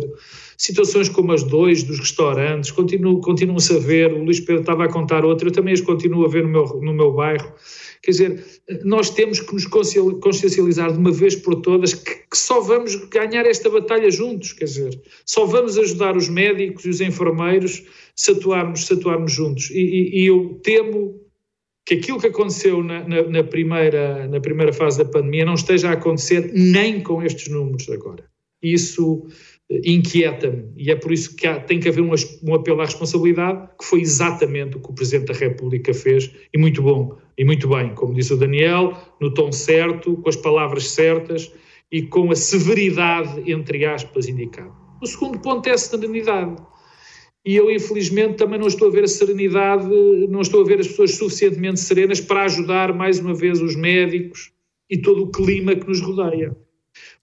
[0.57, 4.89] Situações como as dois dos restaurantes, continuam-se continuam a ver, o Luís Pedro estava a
[4.89, 7.51] contar outra, eu também as continuo a ver no meu, no meu bairro.
[8.05, 8.45] Quer dizer,
[8.83, 13.47] nós temos que nos consciencializar de uma vez por todas que, que, só vamos ganhar
[13.47, 17.83] esta batalha juntos, quer dizer, só vamos ajudar os médicos e os enfermeiros
[18.15, 19.71] se atuarmos, se atuarmos juntos.
[19.71, 21.19] E, e, e eu temo
[21.83, 25.89] que aquilo que aconteceu na, na, na, primeira, na primeira fase da pandemia não esteja
[25.89, 28.23] a acontecer nem com estes números agora.
[28.61, 29.25] Isso
[29.69, 32.11] inquieta-me e é por isso que há, tem que haver um,
[32.43, 36.57] um, apelo à responsabilidade, que foi exatamente o que o Presidente da República fez, e
[36.57, 40.89] muito bom, e muito bem, como disse o Daniel, no tom certo, com as palavras
[40.89, 41.51] certas
[41.91, 44.71] e com a severidade, entre aspas, indicada.
[45.01, 46.55] O segundo ponto é a serenidade.
[47.45, 49.87] E eu, infelizmente, também não estou a ver a serenidade,
[50.29, 54.51] não estou a ver as pessoas suficientemente serenas para ajudar, mais uma vez, os médicos
[54.89, 56.57] e todo o clima que nos rodeia.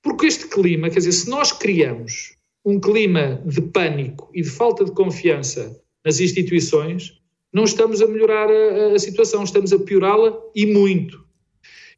[0.03, 4.85] Porque este clima, quer dizer, se nós criamos um clima de pânico e de falta
[4.85, 7.21] de confiança nas instituições,
[7.53, 11.23] não estamos a melhorar a, a situação, estamos a piorá-la e muito.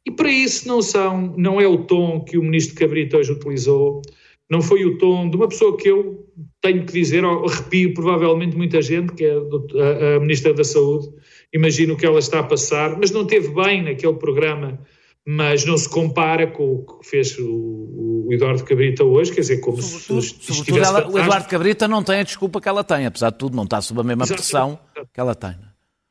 [0.05, 4.01] E para isso não são, não é o tom que o ministro Cabrita hoje utilizou,
[4.49, 6.23] não foi o tom de uma pessoa que eu
[6.61, 11.09] tenho que dizer, arrepio provavelmente muita gente, que é a, a Ministra da Saúde,
[11.51, 14.79] imagino que ela está a passar, mas não teve bem naquele programa
[15.27, 19.59] mas não se compara com o que fez o, o Eduardo Cabrita hoje, quer dizer,
[19.59, 22.83] como sobretudo, se, se sobretudo ela, O Eduardo Cabrita não tem a desculpa que ela
[22.83, 24.49] tem, apesar de tudo, não está sob a mesma Exatamente.
[24.49, 24.79] pressão
[25.11, 25.55] que ela tem.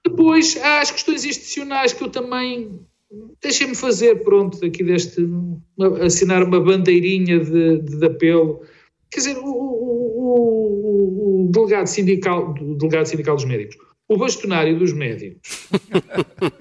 [0.04, 2.80] Depois há as questões institucionais que eu também
[3.40, 5.24] deixem-me fazer, pronto, daqui deste
[6.02, 8.62] assinar uma bandeirinha de, de apelo.
[9.10, 10.24] Quer dizer, o, o,
[11.44, 13.76] o, delegado sindical, o delegado sindical dos médicos
[14.08, 15.68] o bastonário dos médicos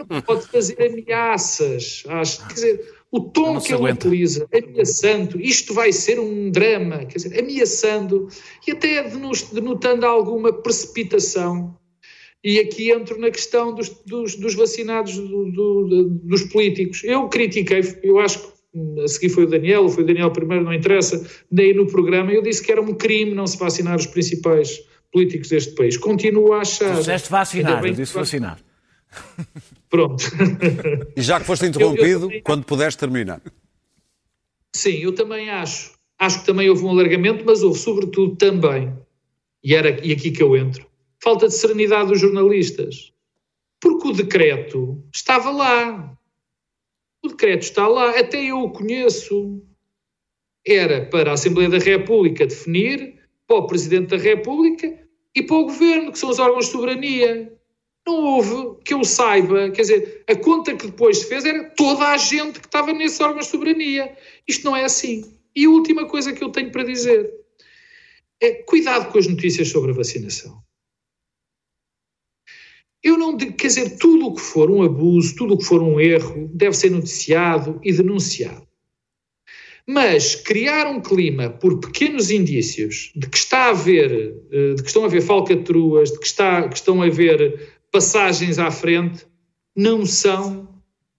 [0.09, 2.03] não pode fazer ameaças.
[2.07, 7.17] Às, quer dizer, o tom que ele utiliza, ameaçando, isto vai ser um drama, quer
[7.17, 8.27] dizer, ameaçando
[8.67, 9.09] e até
[9.51, 11.77] denotando alguma precipitação.
[12.43, 17.03] E aqui entro na questão dos, dos, dos vacinados, do, do, dos políticos.
[17.03, 18.53] Eu critiquei, eu acho que
[19.01, 22.41] a seguir foi o Daniel, foi o Daniel primeiro, não interessa, nem no programa, eu
[22.41, 25.95] disse que era um crime não se vacinar os principais políticos deste país.
[25.95, 26.97] Continuo a achar.
[26.97, 28.59] Disseste vacinar, eu disse vacinar.
[29.87, 30.25] Pronto.
[31.15, 32.41] E já que foste interrompido, eu, eu também...
[32.41, 33.39] quando puderes terminar.
[34.75, 35.93] Sim, eu também acho.
[36.17, 38.91] Acho que também houve um alargamento, mas houve, sobretudo, também,
[39.63, 40.87] e, era, e aqui que eu entro,
[41.21, 43.13] falta de serenidade dos jornalistas.
[43.79, 46.17] Porque o decreto estava lá.
[47.23, 49.61] O decreto está lá, até eu o conheço.
[50.65, 55.02] Era para a Assembleia da República definir, para o Presidente da República
[55.35, 57.51] e para o governo, que são os órgãos de soberania.
[58.05, 62.09] Não houve, que eu saiba, quer dizer, a conta que depois se fez era toda
[62.09, 64.15] a gente que estava nesses órgãos de soberania.
[64.45, 65.23] Isto não é assim.
[65.55, 67.31] E a última coisa que eu tenho para dizer
[68.41, 70.61] é cuidado com as notícias sobre a vacinação.
[73.01, 75.99] Eu não, quer dizer, tudo o que for um abuso, tudo o que for um
[75.99, 78.67] erro, deve ser noticiado e denunciado.
[79.87, 84.87] Mas criar um clima por pequenos indícios de que está a haver, eh, de que
[84.87, 89.25] estão a haver falcatruas, de que, está, que estão a haver passagens à frente,
[89.75, 90.69] não são,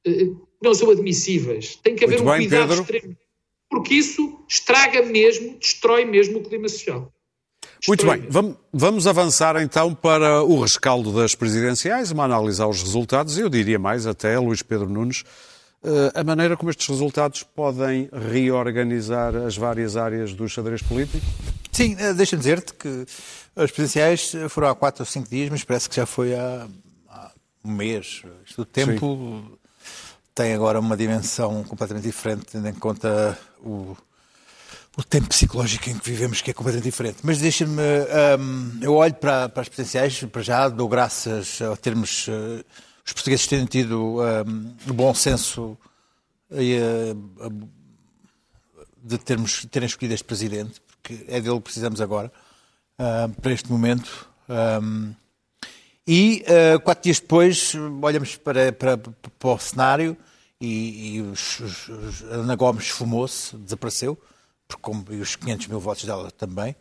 [0.06, 0.28] eh,
[0.62, 1.76] não são admissíveis.
[1.76, 2.82] Tem que haver Muito um bem, cuidado Pedro.
[2.82, 3.16] extremo.
[3.68, 7.12] Porque isso estraga mesmo, destrói mesmo o clima social.
[7.86, 8.26] Muito bem,
[8.72, 14.06] vamos avançar então para o rescaldo das presidenciais, uma análise aos resultados, eu diria mais
[14.06, 15.22] até, Luís Pedro Nunes,
[16.14, 21.24] a maneira como estes resultados podem reorganizar as várias áreas do xadrez político?
[21.70, 23.06] Sim, eh, deixa-me dizer-te que
[23.56, 26.66] as presidenciais foram há quatro ou cinco dias, mas parece que já foi há,
[27.08, 27.30] há
[27.64, 28.22] um mês.
[28.46, 29.58] Isto do tempo Sim.
[30.34, 33.96] tem agora uma dimensão completamente diferente, tendo em conta o,
[34.96, 37.18] o tempo psicológico em que vivemos, que é completamente diferente.
[37.22, 37.82] Mas deixa-me.
[38.38, 42.28] Um, eu olho para, para as presidenciais, para já dou graças a termos.
[42.28, 42.64] Uh,
[43.04, 45.76] os portugueses terem tido um, bom senso
[46.50, 47.68] uh,
[49.02, 52.32] de termos, terem escolhido este presidente, porque é dele que precisamos agora,
[52.98, 54.28] uh, para este momento.
[54.48, 55.14] Um,
[56.06, 56.44] e
[56.82, 60.14] quatro dias depois olhamos para, para, para o cenário
[60.60, 64.18] e, e os, os, os, Ana Gomes esfumou-se, desapareceu
[64.82, 66.76] como, e os 500 mil votos dela também.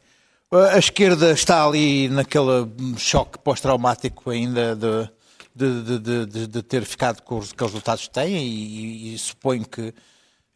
[0.52, 5.10] A esquerda está ali naquele choque pós-traumático ainda de,
[5.56, 9.18] de, de, de, ter ficado com os, com os resultados que têm e, e, e,
[9.18, 9.94] suponho que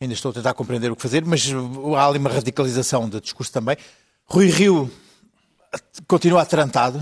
[0.02, 1.48] ainda estou a tentar compreender o que fazer, mas
[1.96, 3.78] há ali uma radicalização de discurso também.
[4.26, 4.92] Rui Rio
[6.08, 7.00] continua atarantado,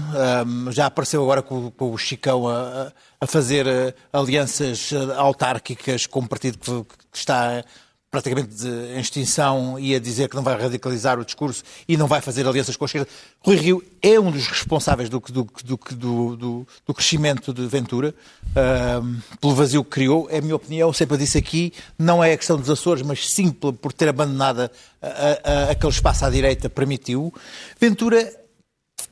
[0.71, 2.91] já apareceu agora com, o Chicão a,
[3.27, 7.63] fazer eh, alianças autárquicas com um partido que está
[8.11, 12.21] praticamente em extinção e a dizer que não vai radicalizar o discurso e não vai
[12.21, 13.07] fazer alianças com a esquerda.
[13.41, 15.47] Rui Rio é um dos responsáveis do, do,
[15.95, 18.15] do, do, crescimento de Ventura,
[18.51, 20.27] uh, pelo vazio que criou.
[20.29, 23.51] É a minha opinião, sempre disse aqui, não é a questão dos Açores, mas sim
[23.51, 24.69] por ter abandonado a,
[25.01, 27.33] a, a, aquele espaço à direita permitiu.
[27.79, 28.44] Ventura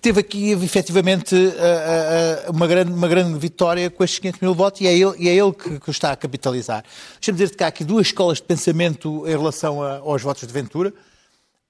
[0.04, 1.34] teve aqui efetivamente
[2.50, 5.34] uma grande, uma grande vitória com estes 500 mil votos e é ele, e é
[5.34, 6.84] ele que, que está a capitalizar.
[7.14, 10.54] Deixa-me dizer-te que há aqui duas escolas de pensamento em relação a, aos votos de
[10.54, 10.94] Ventura.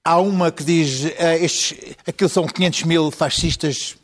[0.04, 1.04] Há uma que diz
[1.40, 3.96] estes, aquilo são 500 mil fascistas,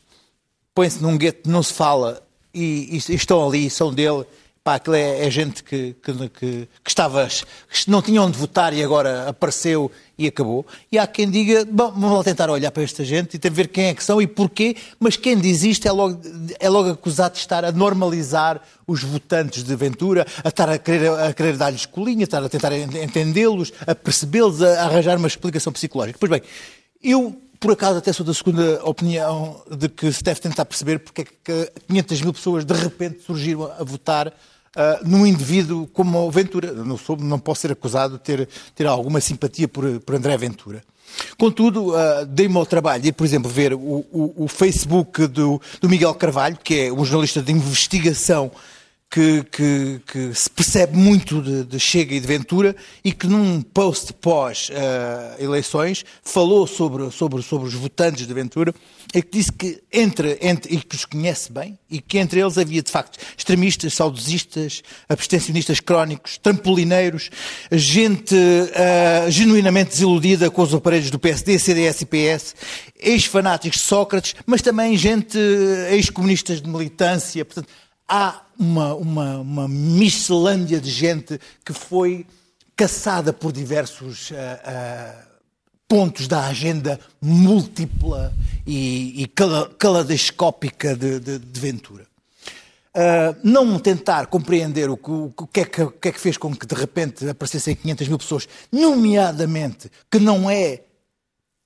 [0.72, 2.22] põe-se num gueto, não se fala
[2.54, 4.24] e, e estão ali, são dele
[4.70, 8.84] Pá, aquilo é, é gente que, que, que, estava, que não tinham onde votar e
[8.84, 10.64] agora apareceu e acabou.
[10.92, 13.86] E há quem diga, bom, vamos lá tentar olhar para esta gente e ver quem
[13.86, 16.20] é que são e porquê, mas quem diz isto é logo,
[16.60, 21.10] é logo acusado de estar a normalizar os votantes de Ventura, a estar a querer,
[21.18, 25.72] a querer dar-lhes colinha, a estar a tentar entendê-los, a percebê-los, a arranjar uma explicação
[25.72, 26.16] psicológica.
[26.16, 26.42] Pois bem,
[27.02, 31.20] eu por acaso até sou da segunda opinião de que se deve tentar perceber porque
[31.20, 34.32] é que 500 mil pessoas de repente surgiram a votar
[34.76, 36.72] Uh, num indivíduo como o Ventura.
[36.72, 40.82] Não, sou, não posso ser acusado de ter, ter alguma simpatia por, por André Ventura.
[41.36, 45.88] Contudo, uh, dei-me ao trabalho de, por exemplo, ver o, o, o Facebook do, do,
[45.88, 48.50] Miguel Carvalho, que é um jornalista de investigação
[49.10, 53.60] que, que, que se percebe muito de, de, Chega e de Ventura e que num
[53.60, 58.72] post pós-eleições uh, falou sobre, sobre, sobre os votantes de Ventura
[59.12, 62.56] e que disse que entre, entre, e que os conhece bem, e que entre eles
[62.56, 67.30] havia de facto extremistas, saudosistas, abstencionistas crónicos, trampolineiros,
[67.72, 72.54] gente uh, genuinamente desiludida com os aparelhos do PSD, CDS e PS,
[72.96, 75.36] ex-fanáticos de Sócrates, mas também gente
[75.90, 77.44] ex-comunistas de militância.
[77.44, 77.68] Portanto,
[78.08, 82.26] há uma, uma, uma miscelânea de gente que foi
[82.76, 84.30] caçada por diversos.
[84.30, 85.30] Uh, uh,
[85.90, 88.32] pontos da agenda múltipla
[88.64, 89.26] e, e
[89.76, 92.06] caleidoscópica de, de, de Ventura.
[92.94, 96.36] Uh, não tentar compreender o que, o, que é que, o que, é que, fez
[96.36, 100.82] com que de repente aparecessem 500 mil pessoas, nomeadamente que não é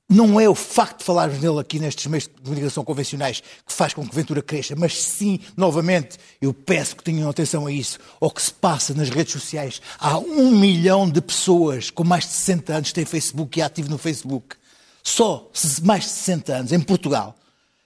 [0.09, 3.95] não é o facto de falarmos nele aqui nestes meios de comunicação convencionais que faz
[3.95, 8.31] com que Ventura cresça, mas sim, novamente, eu peço que tenham atenção a isso, ao
[8.31, 9.81] que se passa nas redes sociais.
[9.99, 13.65] Há um milhão de pessoas com mais de 60 anos que têm Facebook e é
[13.65, 14.57] ativo no Facebook.
[15.03, 15.51] Só
[15.83, 17.35] mais de 60 anos, em Portugal.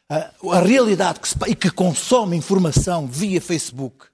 [0.09, 4.07] A realidade que se, e que consome informação via Facebook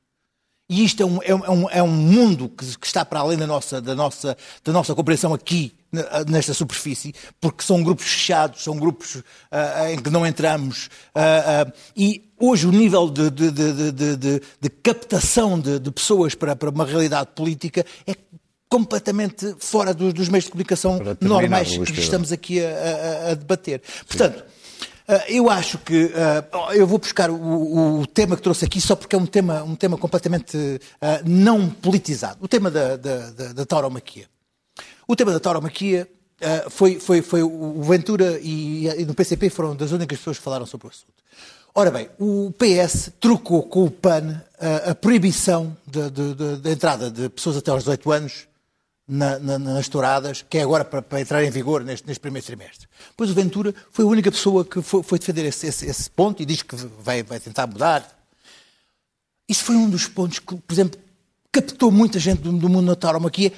[0.69, 3.47] e isto é um, é um, é um mundo que, que, está para além da
[3.47, 5.75] nossa, da, nossa, da nossa compreensão aqui,
[6.27, 9.23] nesta superfície, porque são grupos fechados, são grupos uh,
[9.91, 10.87] em que não entramos.
[11.15, 16.71] Uh, uh, e hoje o nível de, de, de, de captação de, pessoas para, para,
[16.71, 18.17] uma realidade política é
[18.69, 23.83] completamente fora dos, dos meios de comunicação normais que estamos aqui a, a, a debater.
[24.07, 24.39] Portanto.
[24.39, 24.64] Sim.
[25.07, 28.97] Uh, eu acho que uh, eu vou buscar o, o, tema que trouxe aqui só
[28.97, 32.39] porque é um tema, um tema completamente uh, não politizado.
[32.41, 34.27] O tema da, da, da, da tauromaquia.
[35.07, 36.09] O tema da tauromaquia
[36.71, 40.67] foi, foi, foi o Ventura e, e no PCP foram das únicas pessoas que falaram
[40.67, 41.13] sobre o assunto.
[41.75, 44.43] Ora bem, o PS trocou com o PAN
[44.87, 48.49] a proibição da entrada de pessoas até aos 18 anos
[49.07, 52.47] na, na, nas touradas, que é agora para, para, entrar em vigor neste, neste primeiro
[52.47, 52.89] trimestre.
[53.17, 56.43] Pois o Ventura foi a única pessoa que foi, foi defender esse, esse, esse, ponto
[56.43, 58.09] e diz que vai, vai tentar mudar.
[59.49, 61.01] Isso foi um dos pontos que, por exemplo,
[61.53, 63.53] captou muita gente do, do mundo na tauromaquia,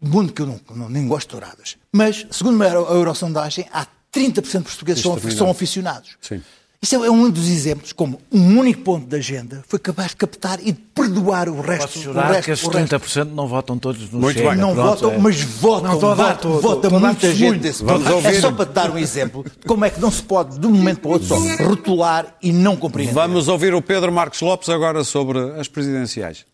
[0.00, 1.76] mundo que eu não, não, nem gosto de touradas.
[1.92, 6.16] Mas, segundo a Eurosondagem, há 30% de portugueses que são, são aficionados.
[6.20, 6.42] Sim.
[6.80, 10.60] Isso é um dos exemplos como um único ponto da agenda foi capaz de captar
[10.60, 11.82] e de perdoar o resto.
[11.86, 12.96] Posso o jurar resto, que esses o resto.
[12.96, 14.50] 30% não votam todos no Muito Chega.
[14.50, 14.58] bem.
[14.58, 15.18] Não Pronto, votam, é.
[15.18, 15.92] mas votam.
[15.92, 18.26] Não, votam, vota muita gente desse Vamos ponto.
[18.26, 20.66] É só para te dar um exemplo de como é que não se pode, de
[20.66, 23.14] um momento para o outro, só rotular e não compreender.
[23.14, 26.44] Vamos ouvir o Pedro Marcos Lopes agora sobre as presidenciais.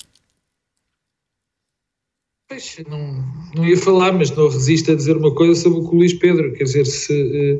[2.48, 5.94] Pois, não, não ia falar, mas não resisto a dizer uma coisa sobre o que
[5.94, 6.52] o Luís Pedro.
[6.54, 7.12] Quer dizer, se.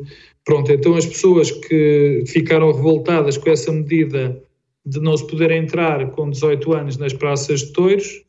[0.05, 4.41] eh, Pronto, então as pessoas que ficaram revoltadas com essa medida
[4.85, 8.21] de não se poder entrar com 18 anos nas praças de touros,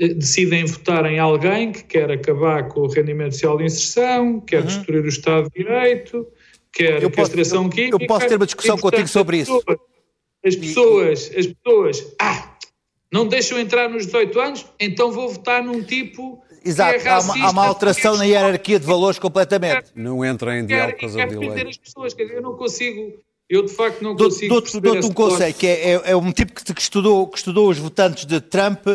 [0.00, 4.62] eh, decidem votar em alguém que quer acabar com o rendimento social de inserção, quer
[4.64, 6.26] destruir o Estado de Direito,
[6.72, 7.02] quer Uhum.
[7.02, 8.06] Eu posso- castração eu- eu química.
[8.08, 9.62] posso ter uma discussão E, portanto, contigo sobre as isso.
[10.44, 12.56] As pessoas, as pessoas, ah,
[13.12, 17.14] não deixam entrar nos 18 anos, então vou votar num tipo Exato, que é há,
[17.20, 19.90] uma, racista, há uma alteração que na é hierarquia de valores completamente.
[19.94, 22.14] Não entra em diálogo com as as pessoas.
[22.14, 23.12] Quer dizer, eu não consigo,
[23.48, 24.54] eu de facto não Dou- consigo.
[24.54, 27.68] Dou-te dou-te um conceito, que é, é- é um tipo que, que estudou, que estudou
[27.68, 28.86] os votantes de Trump,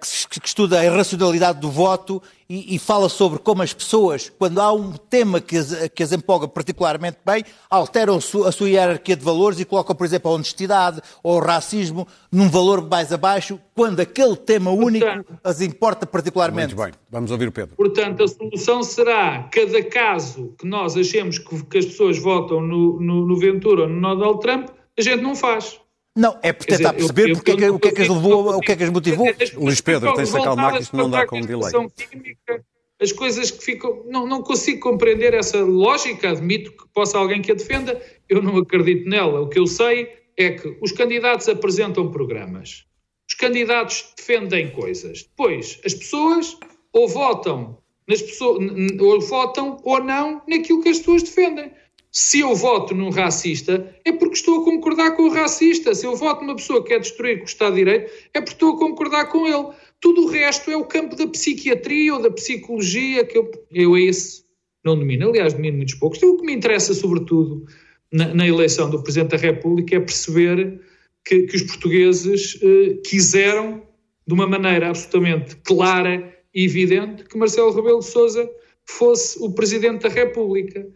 [0.00, 4.28] que, se- que estuda a irracionalidade do voto e, e fala sobre como as pessoas,
[4.36, 8.52] quando há um tema que as, que as empolga particularmente bem, alteram a sua, a
[8.52, 12.82] sua hierarquia de valores e colocam, por exemplo, a honestidade ou o racismo num valor
[12.88, 15.06] mais abaixo, quando aquele tema único
[15.44, 16.74] as importa particularmente.
[16.74, 17.76] Muito bem, vamos ouvir o Pedro.
[17.76, 22.98] Portanto, a solução será cada caso que nós achemos que, que as pessoas votam no,
[23.00, 24.68] no, no Ventura ou no Donald Trump,
[24.98, 25.78] a gente não faz.
[26.20, 27.88] Não, é por Quer tentar dizer, eu- perceber eu- porque é que- eu- o que
[27.88, 29.26] é que as eu- levou, o que é que as motivou.
[29.56, 31.72] Luís Pedro, tens de acalmar que isto não dá com delay.
[31.96, 32.64] química,
[33.02, 34.04] As coisas que ficam.
[34.06, 37.98] Não, não consigo compreender essa lógica, admito que possa alguém que a defenda,
[38.28, 39.40] eu não acredito nela.
[39.40, 42.84] O que eu sei é que os candidatos apresentam programas,
[43.26, 45.22] os candidatos defendem coisas.
[45.22, 46.58] Depois, as pessoas
[46.92, 48.58] ou votam nas pessoas,
[49.00, 51.72] ou votam ou não naquilo que as pessoas defendem.
[52.12, 55.94] Se eu voto num racista, é porque estou a concordar com o racista.
[55.94, 58.74] Se eu voto numa pessoa que quer destruir o Estado de Direito, é porque estou
[58.74, 59.68] a concordar com ele.
[60.00, 64.44] Tudo o resto é o campo da psiquiatria ou da psicologia, que eu, eu esse
[64.84, 65.28] não domino.
[65.28, 66.18] Aliás, domino muitos poucos.
[66.18, 67.64] Então, o que me interessa, sobretudo,
[68.12, 70.80] na, na eleição do Presidente da República é perceber
[71.24, 73.82] que, que os portugueses eh, quiseram,
[74.26, 78.50] de uma maneira absolutamente clara e evidente, que Marcelo Rebelo de Sousa
[78.84, 80.86] fosse o Presidente da República.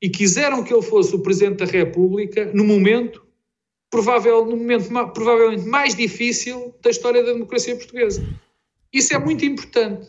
[0.00, 3.26] E quiseram que ele fosse o Presidente da República no momento,
[3.90, 8.24] provável, no momento provavelmente mais difícil da história da democracia portuguesa.
[8.92, 10.08] Isso é muito importante.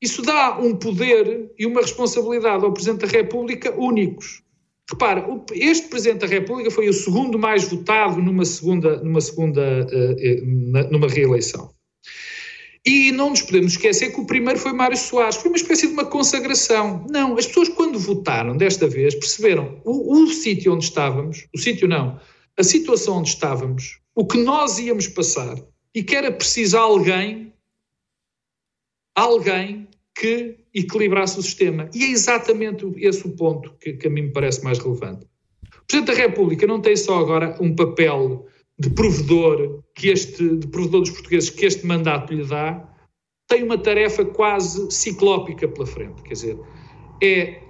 [0.00, 4.42] Isso dá um poder e uma responsabilidade ao Presidente da República únicos.
[4.90, 9.60] Repara, este Presidente da República foi o segundo mais votado numa segunda, numa, segunda
[9.92, 10.40] eh, eh,
[10.90, 11.70] numa reeleição.
[12.84, 15.36] E não nos podemos esquecer que o primeiro foi Mário Soares.
[15.36, 17.04] Foi uma espécie de uma consagração.
[17.10, 21.88] Não, as pessoas quando votaram desta vez perceberam o, o sítio onde estávamos, o sítio
[21.88, 22.20] não,
[22.56, 25.56] a situação onde estávamos, o que nós íamos passar
[25.94, 27.52] e que era preciso alguém,
[29.14, 31.88] alguém que equilibrasse o sistema.
[31.94, 35.26] E é exatamente esse o ponto que, que a mim me parece mais relevante.
[35.82, 38.47] O Presidente da República não tem só agora um papel
[38.78, 42.88] de provedor que este de provedor dos portugueses que este mandato lhe dá,
[43.46, 46.58] tem uma tarefa quase ciclópica pela frente, quer dizer,
[47.22, 47.62] é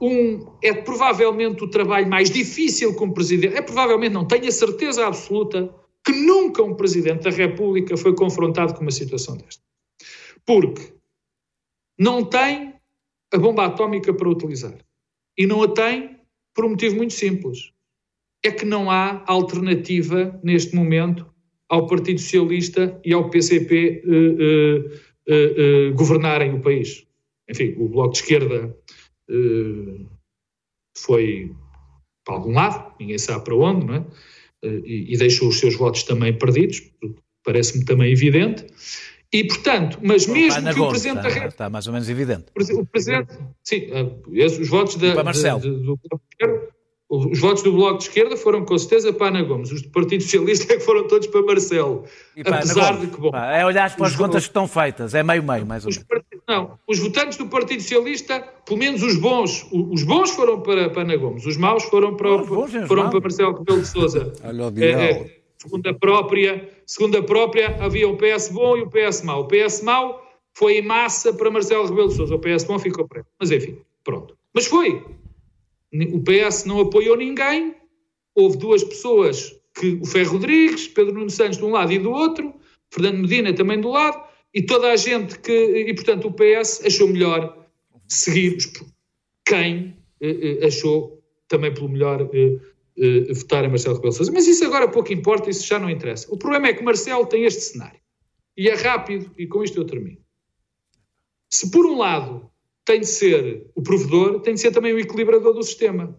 [0.00, 5.06] um é provavelmente o trabalho mais difícil como presidente, é provavelmente não, tenho a certeza
[5.06, 9.62] absoluta que nunca um presidente da República foi confrontado com uma situação desta.
[10.44, 10.92] Porque
[11.98, 12.74] não tem
[13.32, 14.76] a bomba atómica para utilizar.
[15.36, 16.20] E não a tem
[16.54, 17.72] por um motivo muito simples.
[18.44, 21.26] É que não há alternativa neste momento
[21.68, 27.06] ao Partido Socialista e ao PCP eh, eh, eh, eh, governarem o país.
[27.48, 28.76] Enfim, o Bloco de Esquerda
[29.30, 30.04] eh,
[30.96, 31.50] foi
[32.24, 34.06] para algum lado, ninguém sabe para onde, não é?
[34.62, 36.82] Eh, e, e deixou os seus votos também perdidos,
[37.42, 38.66] parece-me também evidente.
[39.32, 42.44] E, portanto, mas mesmo que o Presidente da está, República está mais ou menos evidente.
[42.54, 43.32] o presidente,
[43.64, 43.88] sim,
[44.28, 45.08] os votos da,
[45.58, 46.73] do Bloco de Esquerda,
[47.08, 50.22] os votos do Bloco de Esquerda foram com certeza para Ana Gomes, os do Partido
[50.22, 52.04] Socialista é que foram todos para Marcelo.
[52.36, 54.66] E pá, Apesar Ana de que, bom, pá, é olhar para as contas que estão
[54.66, 56.24] feitas, é meio-meio, mais ou os, menos.
[56.48, 61.02] não, os votantes do Partido Socialista, pelo menos os bons, os bons foram para, para
[61.02, 63.12] Ana Gomes, os maus foram para, Os bons os foram maus.
[63.12, 63.98] para Marcelo Rebelo de
[64.80, 68.88] o É, é, segundo a própria, segundo a própria, havia o PS bom e o
[68.88, 69.42] PS mau.
[69.42, 70.24] O PS mau
[70.54, 72.34] foi em massa para Marcelo Rebelo de Sousa.
[72.34, 73.26] O PS bom ficou preto.
[73.38, 74.36] Mas enfim, pronto.
[74.54, 75.04] Mas foi.
[76.12, 77.74] O PS não apoiou ninguém.
[78.34, 82.10] Houve duas pessoas, que o Ferro Rodrigues, Pedro Nuno Santos de um lado e do
[82.10, 82.52] outro,
[82.92, 84.22] Fernando Medina também do lado,
[84.52, 85.52] e toda a gente que...
[85.52, 87.64] E, portanto, o PS achou melhor
[88.08, 88.56] seguir
[89.46, 92.58] quem eh, eh, achou também pelo melhor eh,
[93.28, 94.32] uh, votar em Marcelo Rebelo Sousa.
[94.32, 96.32] Mas isso agora pouco importa, isso já não interessa.
[96.32, 98.00] O problema é que Marcelo tem este cenário.
[98.56, 100.18] E é rápido, e com isto eu termino.
[101.50, 102.50] Se por um lado
[102.84, 106.18] tem de ser o provedor, tem de ser também o equilibrador do sistema.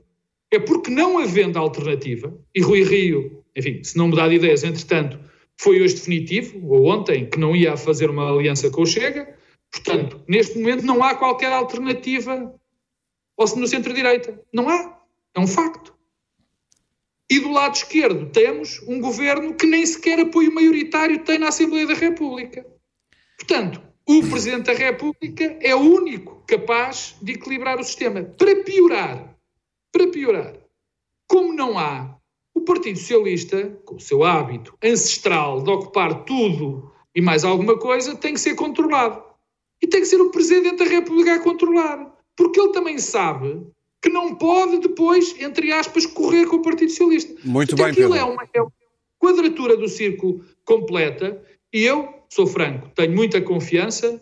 [0.52, 5.20] É porque não havendo alternativa, e Rui Rio, enfim, se não mudar de ideias, entretanto,
[5.60, 9.36] foi hoje definitivo, ou ontem, que não ia fazer uma aliança com o Chega,
[9.72, 12.54] portanto, neste momento não há qualquer alternativa
[13.38, 14.40] ou no centro-direita.
[14.54, 14.98] Não há.
[15.34, 15.94] É um facto.
[17.30, 21.88] E do lado esquerdo temos um governo que nem sequer apoio maioritário tem na Assembleia
[21.88, 22.66] da República.
[23.38, 28.24] Portanto, o Presidente da República é o único capaz de equilibrar o sistema.
[28.24, 29.36] Para piorar,
[29.92, 30.54] para piorar,
[31.28, 32.16] como não há
[32.54, 38.16] o Partido Socialista, com o seu hábito ancestral de ocupar tudo e mais alguma coisa,
[38.16, 39.24] tem que ser controlado.
[39.82, 42.14] E tem que ser o Presidente da República a controlar.
[42.36, 43.66] Porque ele também sabe
[44.02, 47.34] que não pode depois, entre aspas, correr com o Partido Socialista.
[47.44, 48.30] Muito Porque bem, aquilo Pedro.
[48.30, 48.72] é uma, é uma
[49.20, 51.42] quadratura do círculo completa
[51.74, 54.22] e eu, sou franco, tenho muita confiança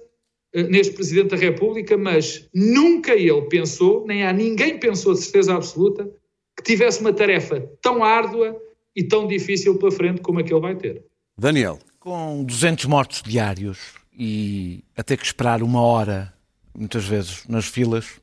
[0.53, 5.55] eh, neste Presidente da República, mas nunca ele pensou, nem há ninguém pensou de certeza
[5.55, 6.09] absoluta,
[6.55, 8.55] que tivesse uma tarefa tão árdua
[8.95, 11.03] e tão difícil pela frente como a que ele vai ter.
[11.37, 16.31] Daniel, Com 200 mortos diários e a ter que esperar uma hora,
[16.77, 18.21] muitas vezes, nas filas,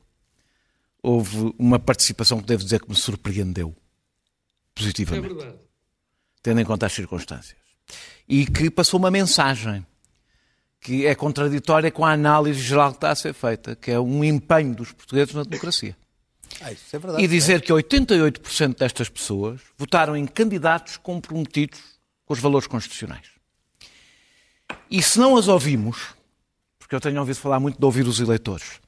[1.03, 5.57] houve uma participação que devo dizer que me surpreendeu É positivamente, verdade.
[6.41, 7.59] tendo em conta as circunstâncias.
[8.27, 9.85] E que passou uma mensagem
[10.81, 14.23] que é contraditória com a análise geral que está a ser feita, que é um
[14.23, 15.95] empenho dos portugueses na democracia.
[16.59, 17.23] Ah, isso é verdade.
[17.23, 21.79] E dizer que 88% destas pessoas votaram em candidatos comprometidos
[22.25, 23.27] com os valores constitucionais.
[24.89, 26.15] E se não as ouvimos,
[26.79, 28.81] porque eu tenho ouvido falar muito de ouvir os eleitores,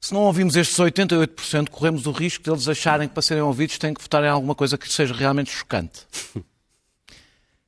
[0.00, 3.78] se não ouvimos estes 88%, corremos o risco de eles acharem que para serem ouvidos
[3.78, 6.06] têm que votar em alguma coisa que seja realmente chocante.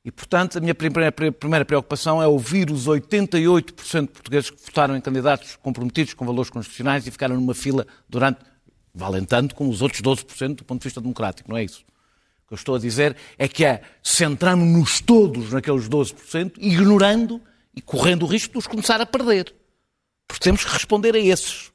[0.05, 5.01] E, portanto, a minha primeira, preocupação é ouvir os 88% de portugueses que votaram em
[5.01, 8.37] candidatos comprometidos com valores constitucionais e ficaram numa fila durante,
[8.93, 11.79] valem tanto como os outros 12% do ponto de vista democrático, não é isso?
[12.45, 17.41] O que eu estou a dizer é que é centramos-nos todos naqueles 12%, ignorando
[17.75, 19.55] e correndo o risco de os começar a perder.
[20.27, 21.71] Porque temos que responder a esses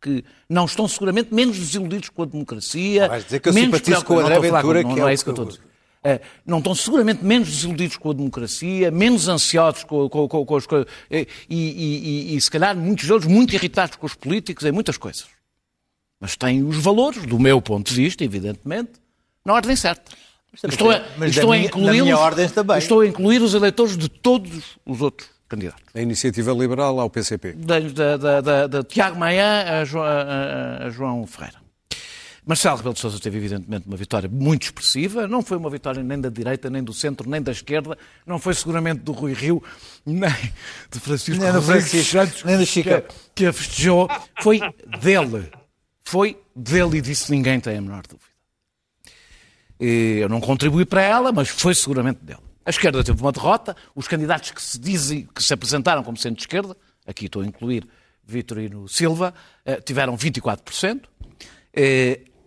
[0.00, 3.06] que não estão seguramente menos desiludidos com a democracia.
[3.22, 5.10] Dizer que eu menos simpatizo com o André não Ventura, com- não, que não é
[5.10, 5.62] é o isso que eu estou a dizer.
[6.08, 10.56] Eh, não estão seguramente menos desiludidos com a democracia, menos ansiosos com, com- com- com
[10.56, 14.14] as coisas, eh, e, e- e- e, se calhar muitos deles muito irritados com os
[14.14, 15.24] políticos em muitas coisas.
[16.20, 18.92] Mas têm os valores, do meu ponto de vista, evidentemente,
[19.44, 20.12] na ordem certa.
[20.54, 21.60] Estou a, mas estou da a
[22.04, 22.14] minha-.
[22.78, 25.82] Estou a incluir os eleitores de todos os outros candidatos.
[25.92, 27.52] a iniciativa liberal ao PCP.
[27.54, 31.58] Da, da, da, da- da Tiago Maia a, Jo- a- a- a João Ferreira.
[32.46, 35.26] Marcelo Rebelo de Sousa teve, evidentemente, uma vitória muito expressiva.
[35.26, 37.98] Não foi uma vitória nem da direita, nem do centro, nem da esquerda.
[38.24, 39.60] Não foi seguramente do Rui Rio,
[40.06, 40.30] nem
[40.88, 43.14] de Francisco Nem Rodrigues Santos, nem do que, Chico.
[43.34, 44.08] que a festejou.
[44.40, 44.60] Foi
[45.02, 45.50] dele.
[46.04, 48.24] Foi dele e disso ninguém tem a menor dúvida.
[49.80, 52.38] E Eu não contribuí para ela, mas foi seguramente dele.
[52.64, 53.76] A esquerda teve uma derrota.
[53.92, 57.44] Os candidatos que se dizem que se apresentaram como sendo de esquerda, aqui estou a
[57.44, 57.84] incluir
[58.24, 59.34] Vitorino Silva,
[59.64, 61.08] eh, tiveram 24%.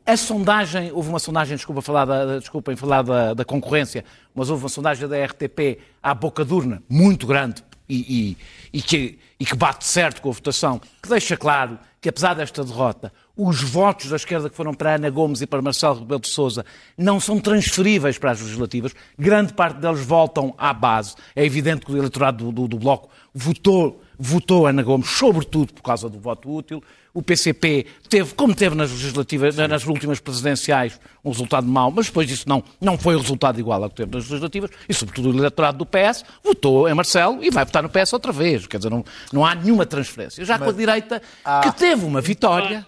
[0.10, 4.04] A sondagem, houve uma sondagem, desculpa falar da, desculpem falar da, da concorrência,
[4.34, 8.38] mas houve uma sondagem da RTP à boca de urna, muito grande, e, e-
[8.74, 12.64] e que, e que bate certo com a votação, que deixa claro que, apesar desta
[12.64, 16.30] derrota, os votos da esquerda que foram para Ana Gomes e para Marcelo Rebelo de
[16.30, 16.66] Sousa
[16.98, 18.96] não são transferíveis para as legislativas.
[19.18, 21.14] Grande parte deles voltam à base.
[21.36, 25.82] É evidente que o eleitorado do, do- do Bloco votou, votou Ana Gomes, sobretudo por
[25.82, 26.84] causa do voto útil.
[27.14, 32.28] O PCP teve, como teve nas legislativas, nas últimas presidenciais, um resultado mau, mas depois
[32.28, 35.38] disso não, não foi o resultado igual ao que teve nas legislativas, e sobretudo o
[35.38, 38.68] eleitorado do PS votou em Marcelo e vai votar no PS outra vez.
[38.68, 39.04] Quer dizer, não,
[39.34, 40.46] não há nenhuma transferência.
[40.46, 41.22] Já com a direita,
[41.64, 42.86] que teve uma vitória,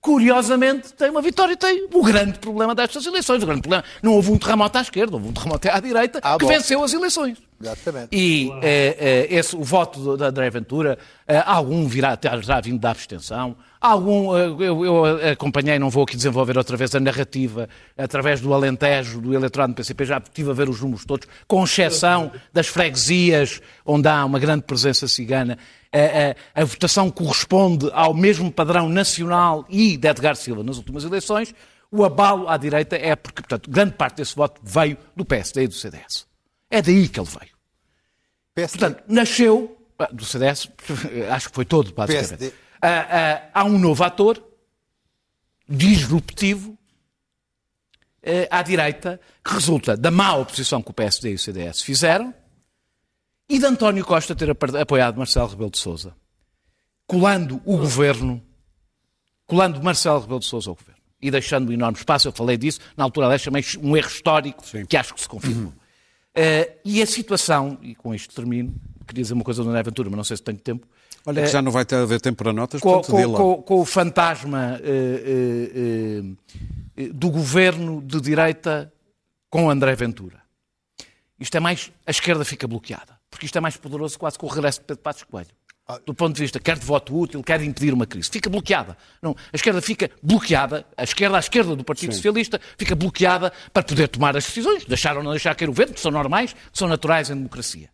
[0.00, 3.42] curiosamente, tem uma vitória e tem o grande problema destas eleições.
[3.42, 6.36] O grande problema, não houve um terremoto à esquerda, houve um terremoto à direita Ah,
[6.38, 6.50] que bom.
[6.50, 7.38] venceu as eleições.
[7.60, 8.08] Exatamente.
[8.16, 10.96] E eh, eh, esse, o voto da André Ventura,
[11.26, 16.56] eh, algum virá, terá vindo da abstenção, algum, eu, eu acompanhei, não vou aqui desenvolver
[16.56, 20.68] outra vez a narrativa, através do Alentejo, do eleitorado do PCP, já estive a ver
[20.68, 25.58] os números todos, com exceção das freguesias, onde há uma grande presença cigana,
[25.92, 31.02] eh, eh, a votação corresponde ao mesmo padrão nacional e de Edgar Silva nas últimas
[31.02, 31.54] eleições,
[31.90, 35.68] o abalo à direita é porque, portanto, grande parte desse voto veio do PSD e
[35.68, 36.27] do CDS.
[36.70, 37.52] É daí que ele veio.
[38.54, 38.78] PSD.
[38.78, 39.78] Portanto, nasceu
[40.12, 40.68] do CDS,
[41.32, 42.54] acho que foi todo, basicamente.
[42.80, 44.42] Ah, ah, há um novo ator,
[45.68, 46.78] disruptivo,
[48.22, 52.32] eh, à direita, que resulta da má oposição que o PSD e o CDS fizeram
[53.48, 56.14] e de António Costa ter apoiado Marcelo Rebelo de Sousa,
[57.06, 58.42] colando o governo,
[59.46, 62.28] colando Marcelo Rebelo de Sousa ao governo e deixando um enorme espaço.
[62.28, 64.84] Eu falei disso, na altura, aliás, chamei um erro histórico Sim.
[64.84, 65.72] que acho que se confirmou.
[66.38, 68.72] Uh, e a situação, e com isto termino,
[69.06, 70.86] queria dizer uma coisa do André Aventura, mas não sei se tenho tempo.
[71.26, 73.84] Olha, que já não vai ter haver tempo para notas, com, com, com, com o
[73.84, 76.36] fantasma uh,
[77.00, 78.92] uh, do governo de direita
[79.50, 80.40] com André Ventura.
[81.40, 81.90] Isto é mais.
[82.06, 83.18] A esquerda fica bloqueada.
[83.30, 85.50] Porque isto é mais poderoso quase que o regresso de Pedro Passos Coelho.
[86.04, 88.28] Do ponto de vista quer de voto útil, quer de impedir uma crise.
[88.28, 88.94] Fica bloqueada.
[89.22, 92.16] Não, a esquerda fica bloqueada, a esquerda à esquerda do Partido Sim.
[92.16, 95.94] Socialista fica bloqueada para poder tomar as decisões, deixar ou não deixar cair o vento,
[95.94, 97.88] que são normais, que são naturais em democracia.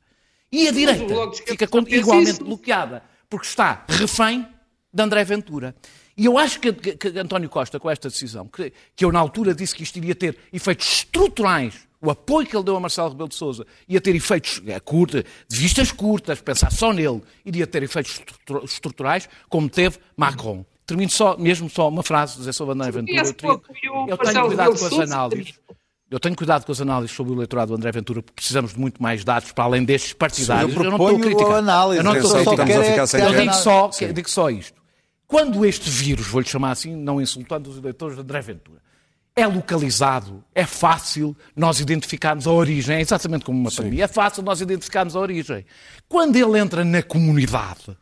[0.50, 1.04] E a direita
[1.46, 4.44] fica igualmente bloqueada, porque está refém
[4.92, 5.72] de André Ventura.
[6.16, 9.18] E eu acho que, que, que António Costa, com esta decisão, que, que eu na
[9.18, 13.08] altura disse que isto iria ter efeitos estruturais o apoio que ele deu a Marcelo
[13.08, 17.66] Rebelo de Sousa ia ter efeitos é, curta, de vistas curtas, pensar só nele, iria
[17.66, 18.20] ter efeitos
[18.64, 20.66] estruturais, como teve Macron.
[20.86, 23.22] Termino só, mesmo só uma frase dizer sobre André Ventura.
[23.82, 25.54] Eu, eu tenho cuidado com as análises.
[26.10, 28.78] Eu tenho cuidado com as análises sobre o eleitorado do André Ventura, porque precisamos de
[28.78, 30.76] muito mais dados para além destes partidários.
[30.76, 31.56] eu, eu, não estou a criticar.
[31.56, 33.20] Análise, eu não estou a criticar.
[33.20, 34.83] Eu digo só, digo só isto.
[35.26, 38.80] Quando este vírus, vou-lhe chamar assim, não insultando os eleitores de André Ventura,
[39.36, 43.78] é localizado, é fácil nós identificarmos a origem, é exatamente como uma Sim.
[43.78, 45.66] pandemia, é fácil nós identificarmos a origem.
[46.08, 47.96] Quando ele entra na comunidade,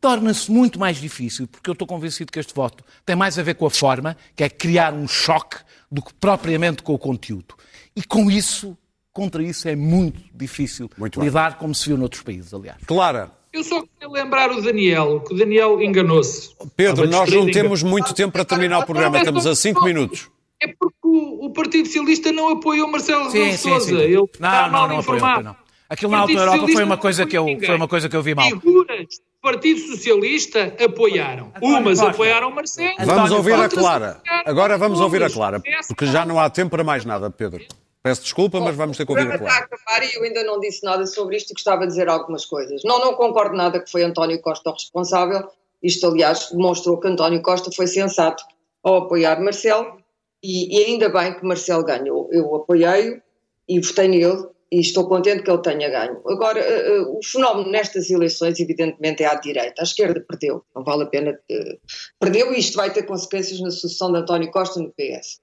[0.00, 3.54] torna-se muito mais difícil, porque eu estou convencido que este voto tem mais a ver
[3.54, 5.58] com a forma, que é criar um choque,
[5.90, 7.56] do que propriamente com o conteúdo.
[7.96, 8.78] E com isso,
[9.12, 12.78] contra isso, é muito difícil muito lidar, como se viu noutros países, aliás.
[12.86, 13.39] Clara.
[13.52, 16.50] Eu só queria lembrar o Daniel, que o Daniel enganou-se.
[16.76, 20.30] Pedro, nós não temos muito tempo para terminar o programa, estamos a 5 minutos.
[20.62, 24.02] É porque o, o Partido Socialista não apoiou Marcelo Rebelo de Sousa.
[24.02, 25.26] Ele não, está não, mal não informado.
[25.26, 25.70] Apoiou, não.
[25.90, 28.32] Aquilo na Alta Europa foi uma, coisa que eu, foi uma coisa que eu vi
[28.32, 28.48] mal.
[28.48, 31.52] Figuras do Partido Socialista apoiaram.
[31.60, 32.94] Umas apoiaram Marcelo.
[33.04, 34.22] Vamos ouvir a Clara.
[34.46, 37.64] Agora vamos ouvir a Clara, porque já não há tempo para mais nada, Pedro.
[38.02, 39.52] Peço desculpa, mas vamos ter que ouvir a Clara.
[39.52, 42.08] Está a acabar e eu ainda não disse nada sobre isto e gostava de dizer
[42.08, 42.82] algumas coisas.
[42.82, 45.46] Não, não concordo nada que foi António Costa o responsável.
[45.82, 48.42] Isto, aliás, demonstrou que António Costa foi sensato
[48.82, 50.00] ao apoiar Marcelo
[50.42, 52.28] e, e, ainda bem que Marcelo ganhou.
[52.32, 53.20] Eu apoiei-o
[53.68, 56.22] e votei nele e estou contente que ele tenha ganho.
[56.26, 59.82] Agora, uh, uh, o fenómeno nestas eleições, evidentemente, é à direita.
[59.82, 61.38] A esquerda perdeu, não vale a pena.
[61.50, 61.78] Uh,
[62.18, 65.40] perdeu e isto vai ter consequências na sucessão de António Costa no PS.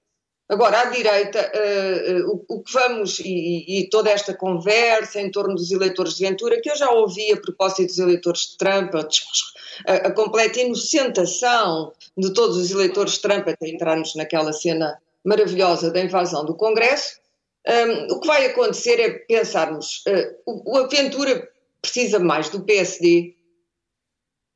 [0.48, 1.52] Agora, à direita,
[2.26, 6.60] o, o, que vamos, e, e, toda esta conversa em torno dos eleitores de Ventura,
[6.60, 12.32] que eu já ouvi a propósito dos eleitores de Trump, a, a completa inocentação de
[12.32, 17.18] todos os eleitores de Trump até entrarmos naquela cena maravilhosa da invasão do Congresso,
[17.68, 21.50] um, o que vai acontecer é pensarmos, uh, o, o Ventura
[21.82, 23.36] precisa mais do PSD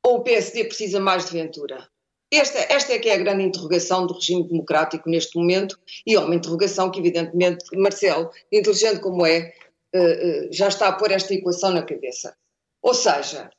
[0.03, 1.87] ou o PSD precisa mais de Ventura?
[2.35, 6.19] Esta, esta é que é a grande interrogação do regime democrático neste momento e é
[6.19, 9.53] uma interrogação que evidentemente Marcelo, inteligente como é,
[9.95, 12.35] uh, uh, já está a pôr esta equação na cabeça.
[12.81, 13.49] Ou seja,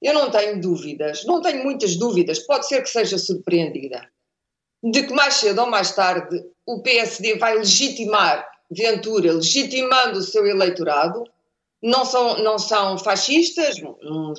[0.00, 4.08] eu não tenho dúvidas, não tenho muitas dúvidas, pode ser que seja surpreendida,
[4.82, 10.46] de que mais cedo ou mais tarde o PSD vai legitimar Ventura, legitimando o seu
[10.46, 11.24] eleitorado,
[11.82, 14.32] não são, não são fascistas, não,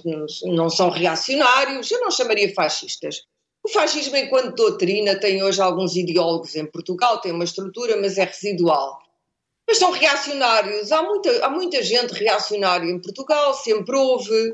[0.45, 3.23] não são reacionários, eu não chamaria fascistas.
[3.65, 8.23] O fascismo, enquanto doutrina, tem hoje alguns ideólogos em Portugal, tem uma estrutura, mas é
[8.23, 8.99] residual.
[9.67, 10.91] Mas são reacionários.
[10.91, 14.51] Há muita, há muita gente reacionária em Portugal, sempre houve.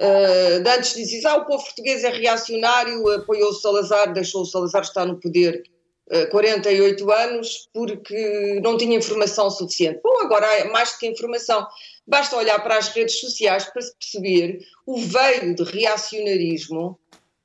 [0.00, 4.82] Uh, antes dizia, ah, o povo português é reacionário, apoiou o Salazar, deixou o Salazar
[4.82, 5.64] estar no poder
[6.12, 9.98] uh, 48 anos porque não tinha informação suficiente.
[10.04, 11.66] Bom, agora há mais do que informação.
[12.06, 16.96] Basta olhar para as redes sociais para se perceber o veio de reacionarismo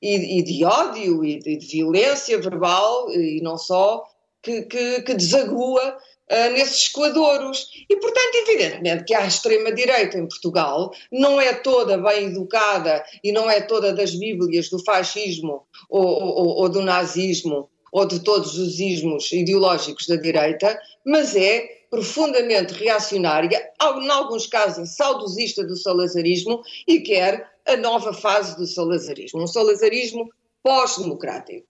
[0.01, 4.03] e, e de ódio e de, de, violência verbal e não só
[4.41, 5.97] que, que, que desagua
[6.31, 7.67] uh, nesses escoadouros.
[7.89, 13.49] E, portanto, evidentemente que a extrema-direita em Portugal não é toda bem educada e não
[13.49, 18.79] é toda das bíblias do fascismo ou, ou, ou do nazismo ou de todos os
[18.79, 26.99] ismos ideológicos da direita, mas é profundamente reacionária, em alguns casos saudosista do salazarismo e
[26.99, 30.29] quer a nova fase do salazarismo, um salazarismo
[30.63, 31.67] pós-democrático.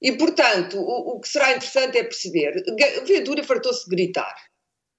[0.00, 2.62] E, portanto, o, o, que será interessante é perceber.
[3.06, 4.34] Ventura fartou-se de gritar.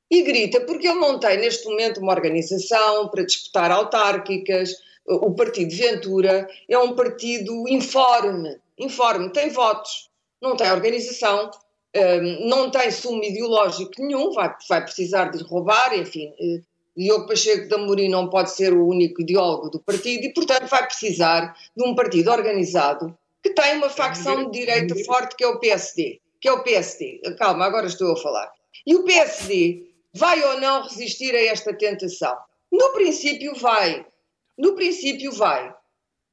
[0.10, 4.74] E grita porque ele não tem, neste momento, uma organização para disputar autárquicas.
[5.06, 10.10] O Partido Ventura é um partido informe, informe, tem votos,
[10.42, 11.50] não tem organização,
[11.96, 16.34] um, não tem sumo ideológico nenhum, vai, vai precisar de roubar, enfim.
[16.40, 16.62] Uh,
[16.96, 20.86] Diogo Pacheco de Amorim não pode ser o único ideólogo do partido e, portanto, vai
[20.86, 25.60] precisar de um partido organizado que tem uma facção de direita forte que é o
[25.60, 26.20] PSD.
[26.40, 27.22] Que é o PSD.
[27.38, 28.52] Calma, agora estou a falar.
[28.86, 32.36] E o PSD vai ou não resistir a esta tentação?
[32.72, 34.06] No princípio vai.
[34.58, 35.74] No princípio vai.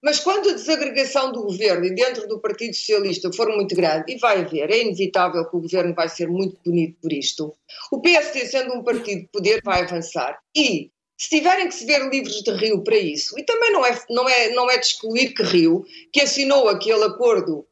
[0.03, 4.19] Mas quando a desagregação do governo e dentro do Partido Socialista for muito grande, e
[4.19, 7.53] vai haver, é inevitável que o governo vai ser muito punido por isto,
[7.91, 10.39] o PSD, sendo um partido de poder, vai avançar.
[10.57, 14.01] E, se tiverem que se ver livres de Rio para isso, e também não é,
[14.09, 17.67] não é, não é de excluir que Rio, que assinou aquele acordo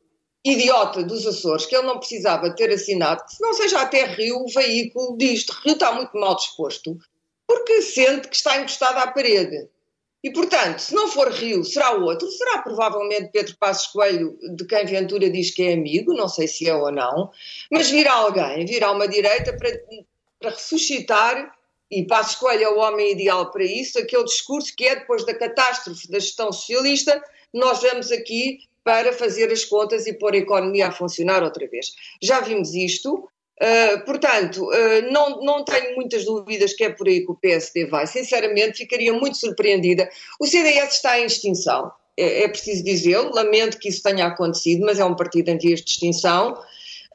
[0.45, 4.49] idiota dos Açores, que ele não precisava ter assinado, se não seja até Rio o
[4.49, 5.53] veículo disto.
[5.65, 6.97] Rio está muito mal disposto,
[7.47, 9.69] porque sente que está encostado à parede.
[10.27, 14.85] E, portanto, se não for Rio, será outro, será provavelmente Pedro Passos Coelho, de quem
[14.85, 17.31] Ventura diz que é amigo, não sei se é ou não,
[17.71, 19.71] mas virá alguém, virá uma direita para,
[20.41, 21.55] para ressuscitar,
[21.89, 25.33] e Passos Coelho é o homem ideal para isso, aquele discurso que é depois da
[25.33, 27.23] catástrofe da gestão socialista,
[27.55, 31.95] nós vamos aqui para fazer as contas e pôr a economia a funcionar outra vez.
[32.21, 33.29] Já vimos isto,
[33.63, 37.87] Uh, portanto, uh, não, não tenho muitas dúvidas que é por aí que o PSD
[37.87, 38.07] vai.
[38.07, 40.09] Sinceramente, ficaria muito surpreendida.
[40.39, 43.35] O CDS está em extinção, é, é preciso dizê-lo.
[43.35, 46.55] Lamento que isso tenha acontecido, mas é um partido em vias de extinção.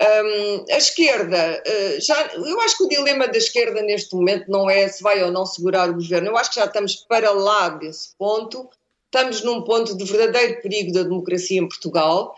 [0.01, 4.67] Um, a esquerda, uh, já, eu acho que o dilema da esquerda neste momento não
[4.67, 6.29] é se vai ou não segurar o governo.
[6.29, 8.67] Eu acho que já estamos para lá desse ponto.
[9.05, 12.35] Estamos num ponto de verdadeiro perigo da democracia em Portugal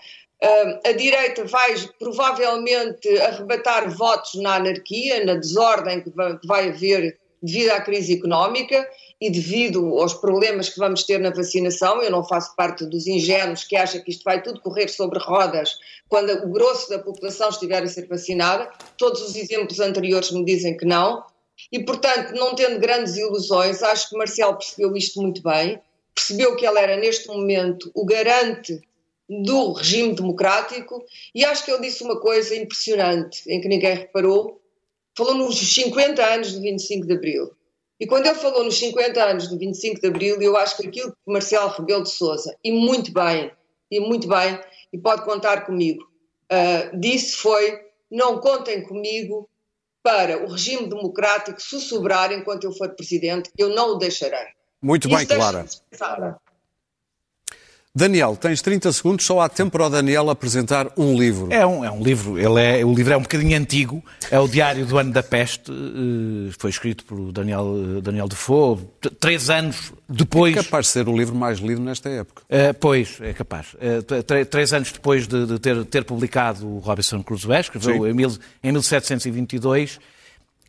[0.83, 6.11] a direita vai provavelmente arrebatar votos na anarquia, na desordem que
[6.45, 8.87] vai haver devido à crise económica
[9.21, 12.01] e devido aos problemas que vamos ter na vacinação.
[12.01, 15.77] Eu não faço parte dos ingênuos que acham que isto vai tudo correr sobre rodas
[16.09, 18.69] quando o grosso da população estiver a ser vacinada.
[18.97, 21.23] Todos os exemplos anteriores me dizem que não.
[21.71, 25.79] E, portanto, não tendo grandes ilusões, acho que Marcelo percebeu isto muito bem,
[26.13, 28.81] percebeu que ele era, neste momento, o garante
[29.41, 31.03] do regime democrático
[31.33, 34.61] e acho que ele disse uma coisa impressionante em que ninguém reparou.
[35.15, 37.51] Falou nos 50 anos do 25 de Abril.
[37.99, 41.11] E quando ele falou nos 50 anos do 25 de Abril, eu acho que aquilo
[41.11, 43.51] que Marcelo Rebelo de Sousa, e muito bem,
[43.89, 44.59] e muito bem,
[44.91, 46.03] e pode contar comigo,
[46.51, 47.79] uh, disse foi:
[48.11, 49.49] não contem comigo
[50.01, 54.47] para o regime democrático sussurrar enquanto eu for presidente, eu não o deixarei.
[54.81, 55.65] Muito bem, Clara.
[57.95, 61.53] Daniel, tens 30 segundos, só há tempo para o Daniel apresentar um livro.
[61.53, 64.47] É um, é um livro, ele é, o livro é um bocadinho antigo, é o
[64.47, 67.67] Diário do Ano da Peste, eh, foi escrito por Daniel,
[67.97, 68.79] eh, Daniel Defoe,
[69.19, 70.57] três anos depois...
[70.57, 72.41] É capaz de ser o livro mais lido nesta época.
[72.45, 73.75] Uh, pois, é capaz.
[73.75, 78.35] Uh, três anos depois de, de, ter, ter publicado o Robinson Crusoe, escreveu em, mil,
[78.63, 79.99] em 1722,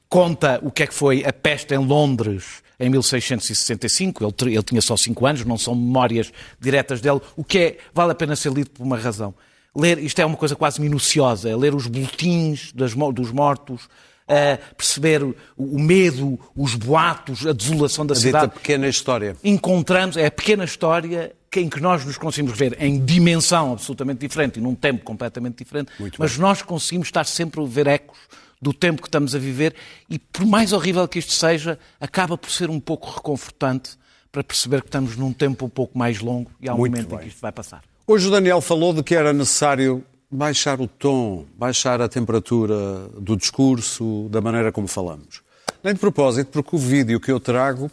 [0.09, 4.81] conta o que é que foi a peste em Londres em 1665, ele, ele tinha
[4.81, 8.53] só 5 anos, não são memórias diretas dele, o que é, vale a pena ser
[8.53, 9.35] lido por uma razão.
[9.77, 14.75] Ler, isto é uma coisa quase minuciosa, é ler os boletins das, dos mortos, uh,
[14.77, 18.45] perceber o, o, medo, os boatos, a desolação da a cidade.
[18.47, 19.37] A pequena história.
[19.43, 24.59] Encontramos, é a pequena história em que nós nos conseguimos ver em dimensão absolutamente diferente
[24.59, 26.41] e num tempo completamente diferente, Muito mas bem.
[26.41, 28.19] nós conseguimos estar sempre a ver ecos
[28.65, 29.75] do tempo que estamos a viver
[30.09, 33.91] e, por mais horrível que isto seja, acaba por ser um pouco reconfortante
[34.33, 37.11] para perceber que estamos num tempo um pouco mais longo e há um Muito momento
[37.11, 37.19] bem.
[37.19, 37.83] em que isto vai passar.
[38.07, 43.37] Hoje o Daniel falou de que era necessário baixar o tom, baixar a temperatura do
[43.37, 45.43] discurso, da maneira como falamos.
[45.83, 47.91] Nem de propósito, porque o vídeo que eu trago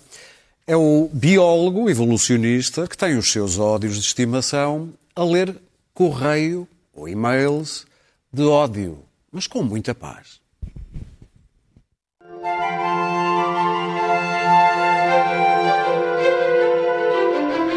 [0.65, 5.55] é o biólogo evolucionista que tem os seus ódios de estimação a ler
[5.93, 7.85] correio ou e-mails
[8.31, 8.99] de ódio,
[9.31, 10.40] mas com muita paz.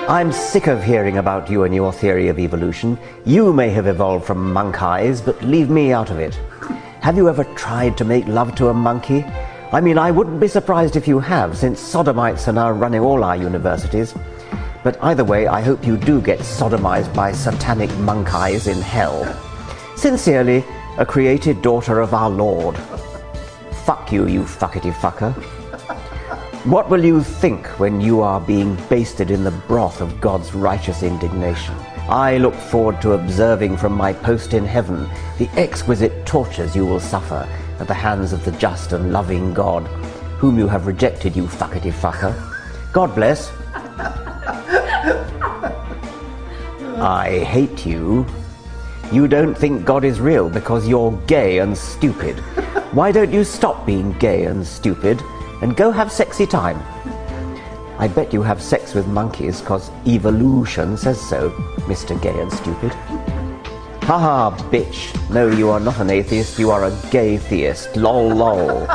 [0.07, 2.99] I'm sick of hearing about you and your theory of evolution.
[3.27, 6.35] You may have evolved from monk eyes, but leave me out of it.
[7.03, 9.23] Have you ever tried to make love to a monkey?
[9.73, 13.23] I mean, I wouldn't be surprised if you have, since sodomites are now running all
[13.23, 14.15] our universities.
[14.83, 19.25] But either way, I hope you do get sodomized by satanic monk eyes in hell.
[19.97, 20.65] Sincerely,
[20.97, 22.79] a created daughter of our Lord.
[23.85, 25.33] Fuck you, you fuckety fucker.
[26.65, 31.03] What will you think when you are being basted in the broth of God's righteous
[31.03, 31.75] indignation?
[32.09, 35.09] I look forward to observing from my post in heaven
[35.39, 39.87] the exquisite tortures you will suffer at the hands of the just and loving God,
[40.39, 42.35] whom you have rejected, you fuckety fucker.
[42.93, 43.53] God bless.
[46.97, 48.25] I hate you
[49.13, 52.43] You don't think God is real because you're gay and stupid.
[52.95, 55.21] Why don't you stop being gay and stupid
[55.63, 56.81] and go have sexy time?
[57.99, 61.51] I bet you have sex with monkeys because evolution says so,
[61.89, 62.15] Mr.
[62.23, 62.93] Gay and Stupid.
[64.05, 65.13] Haha, bitch.
[65.29, 67.97] No, you are not an atheist, you are a gay theist.
[67.97, 68.87] Lol, lol.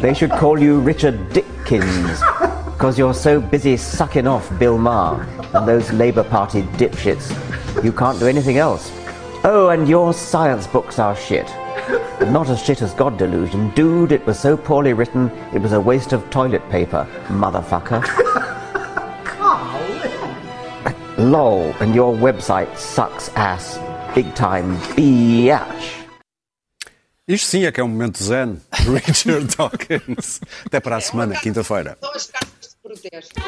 [0.00, 2.20] They should call you Richard Dickens
[2.64, 7.34] because you're so busy sucking off Bill Maher and those Labour Party dipshits.
[7.84, 8.90] You can't do anything else.
[9.44, 11.52] Oh, and your science books are shit.
[12.30, 13.70] Not as shit as God Delusion.
[13.70, 18.02] Dude, it was so poorly written, it was a waste of toilet paper, motherfucker.
[21.18, 23.78] LOL, and your website sucks ass.
[24.14, 26.02] Big time, biatch.
[27.28, 28.60] Isto sim é que é um momento zen.
[28.72, 30.40] Richard Dawkins.
[30.66, 31.96] Até para a semana, quinta-feira.
[32.00, 33.40] São as cartas de protesto.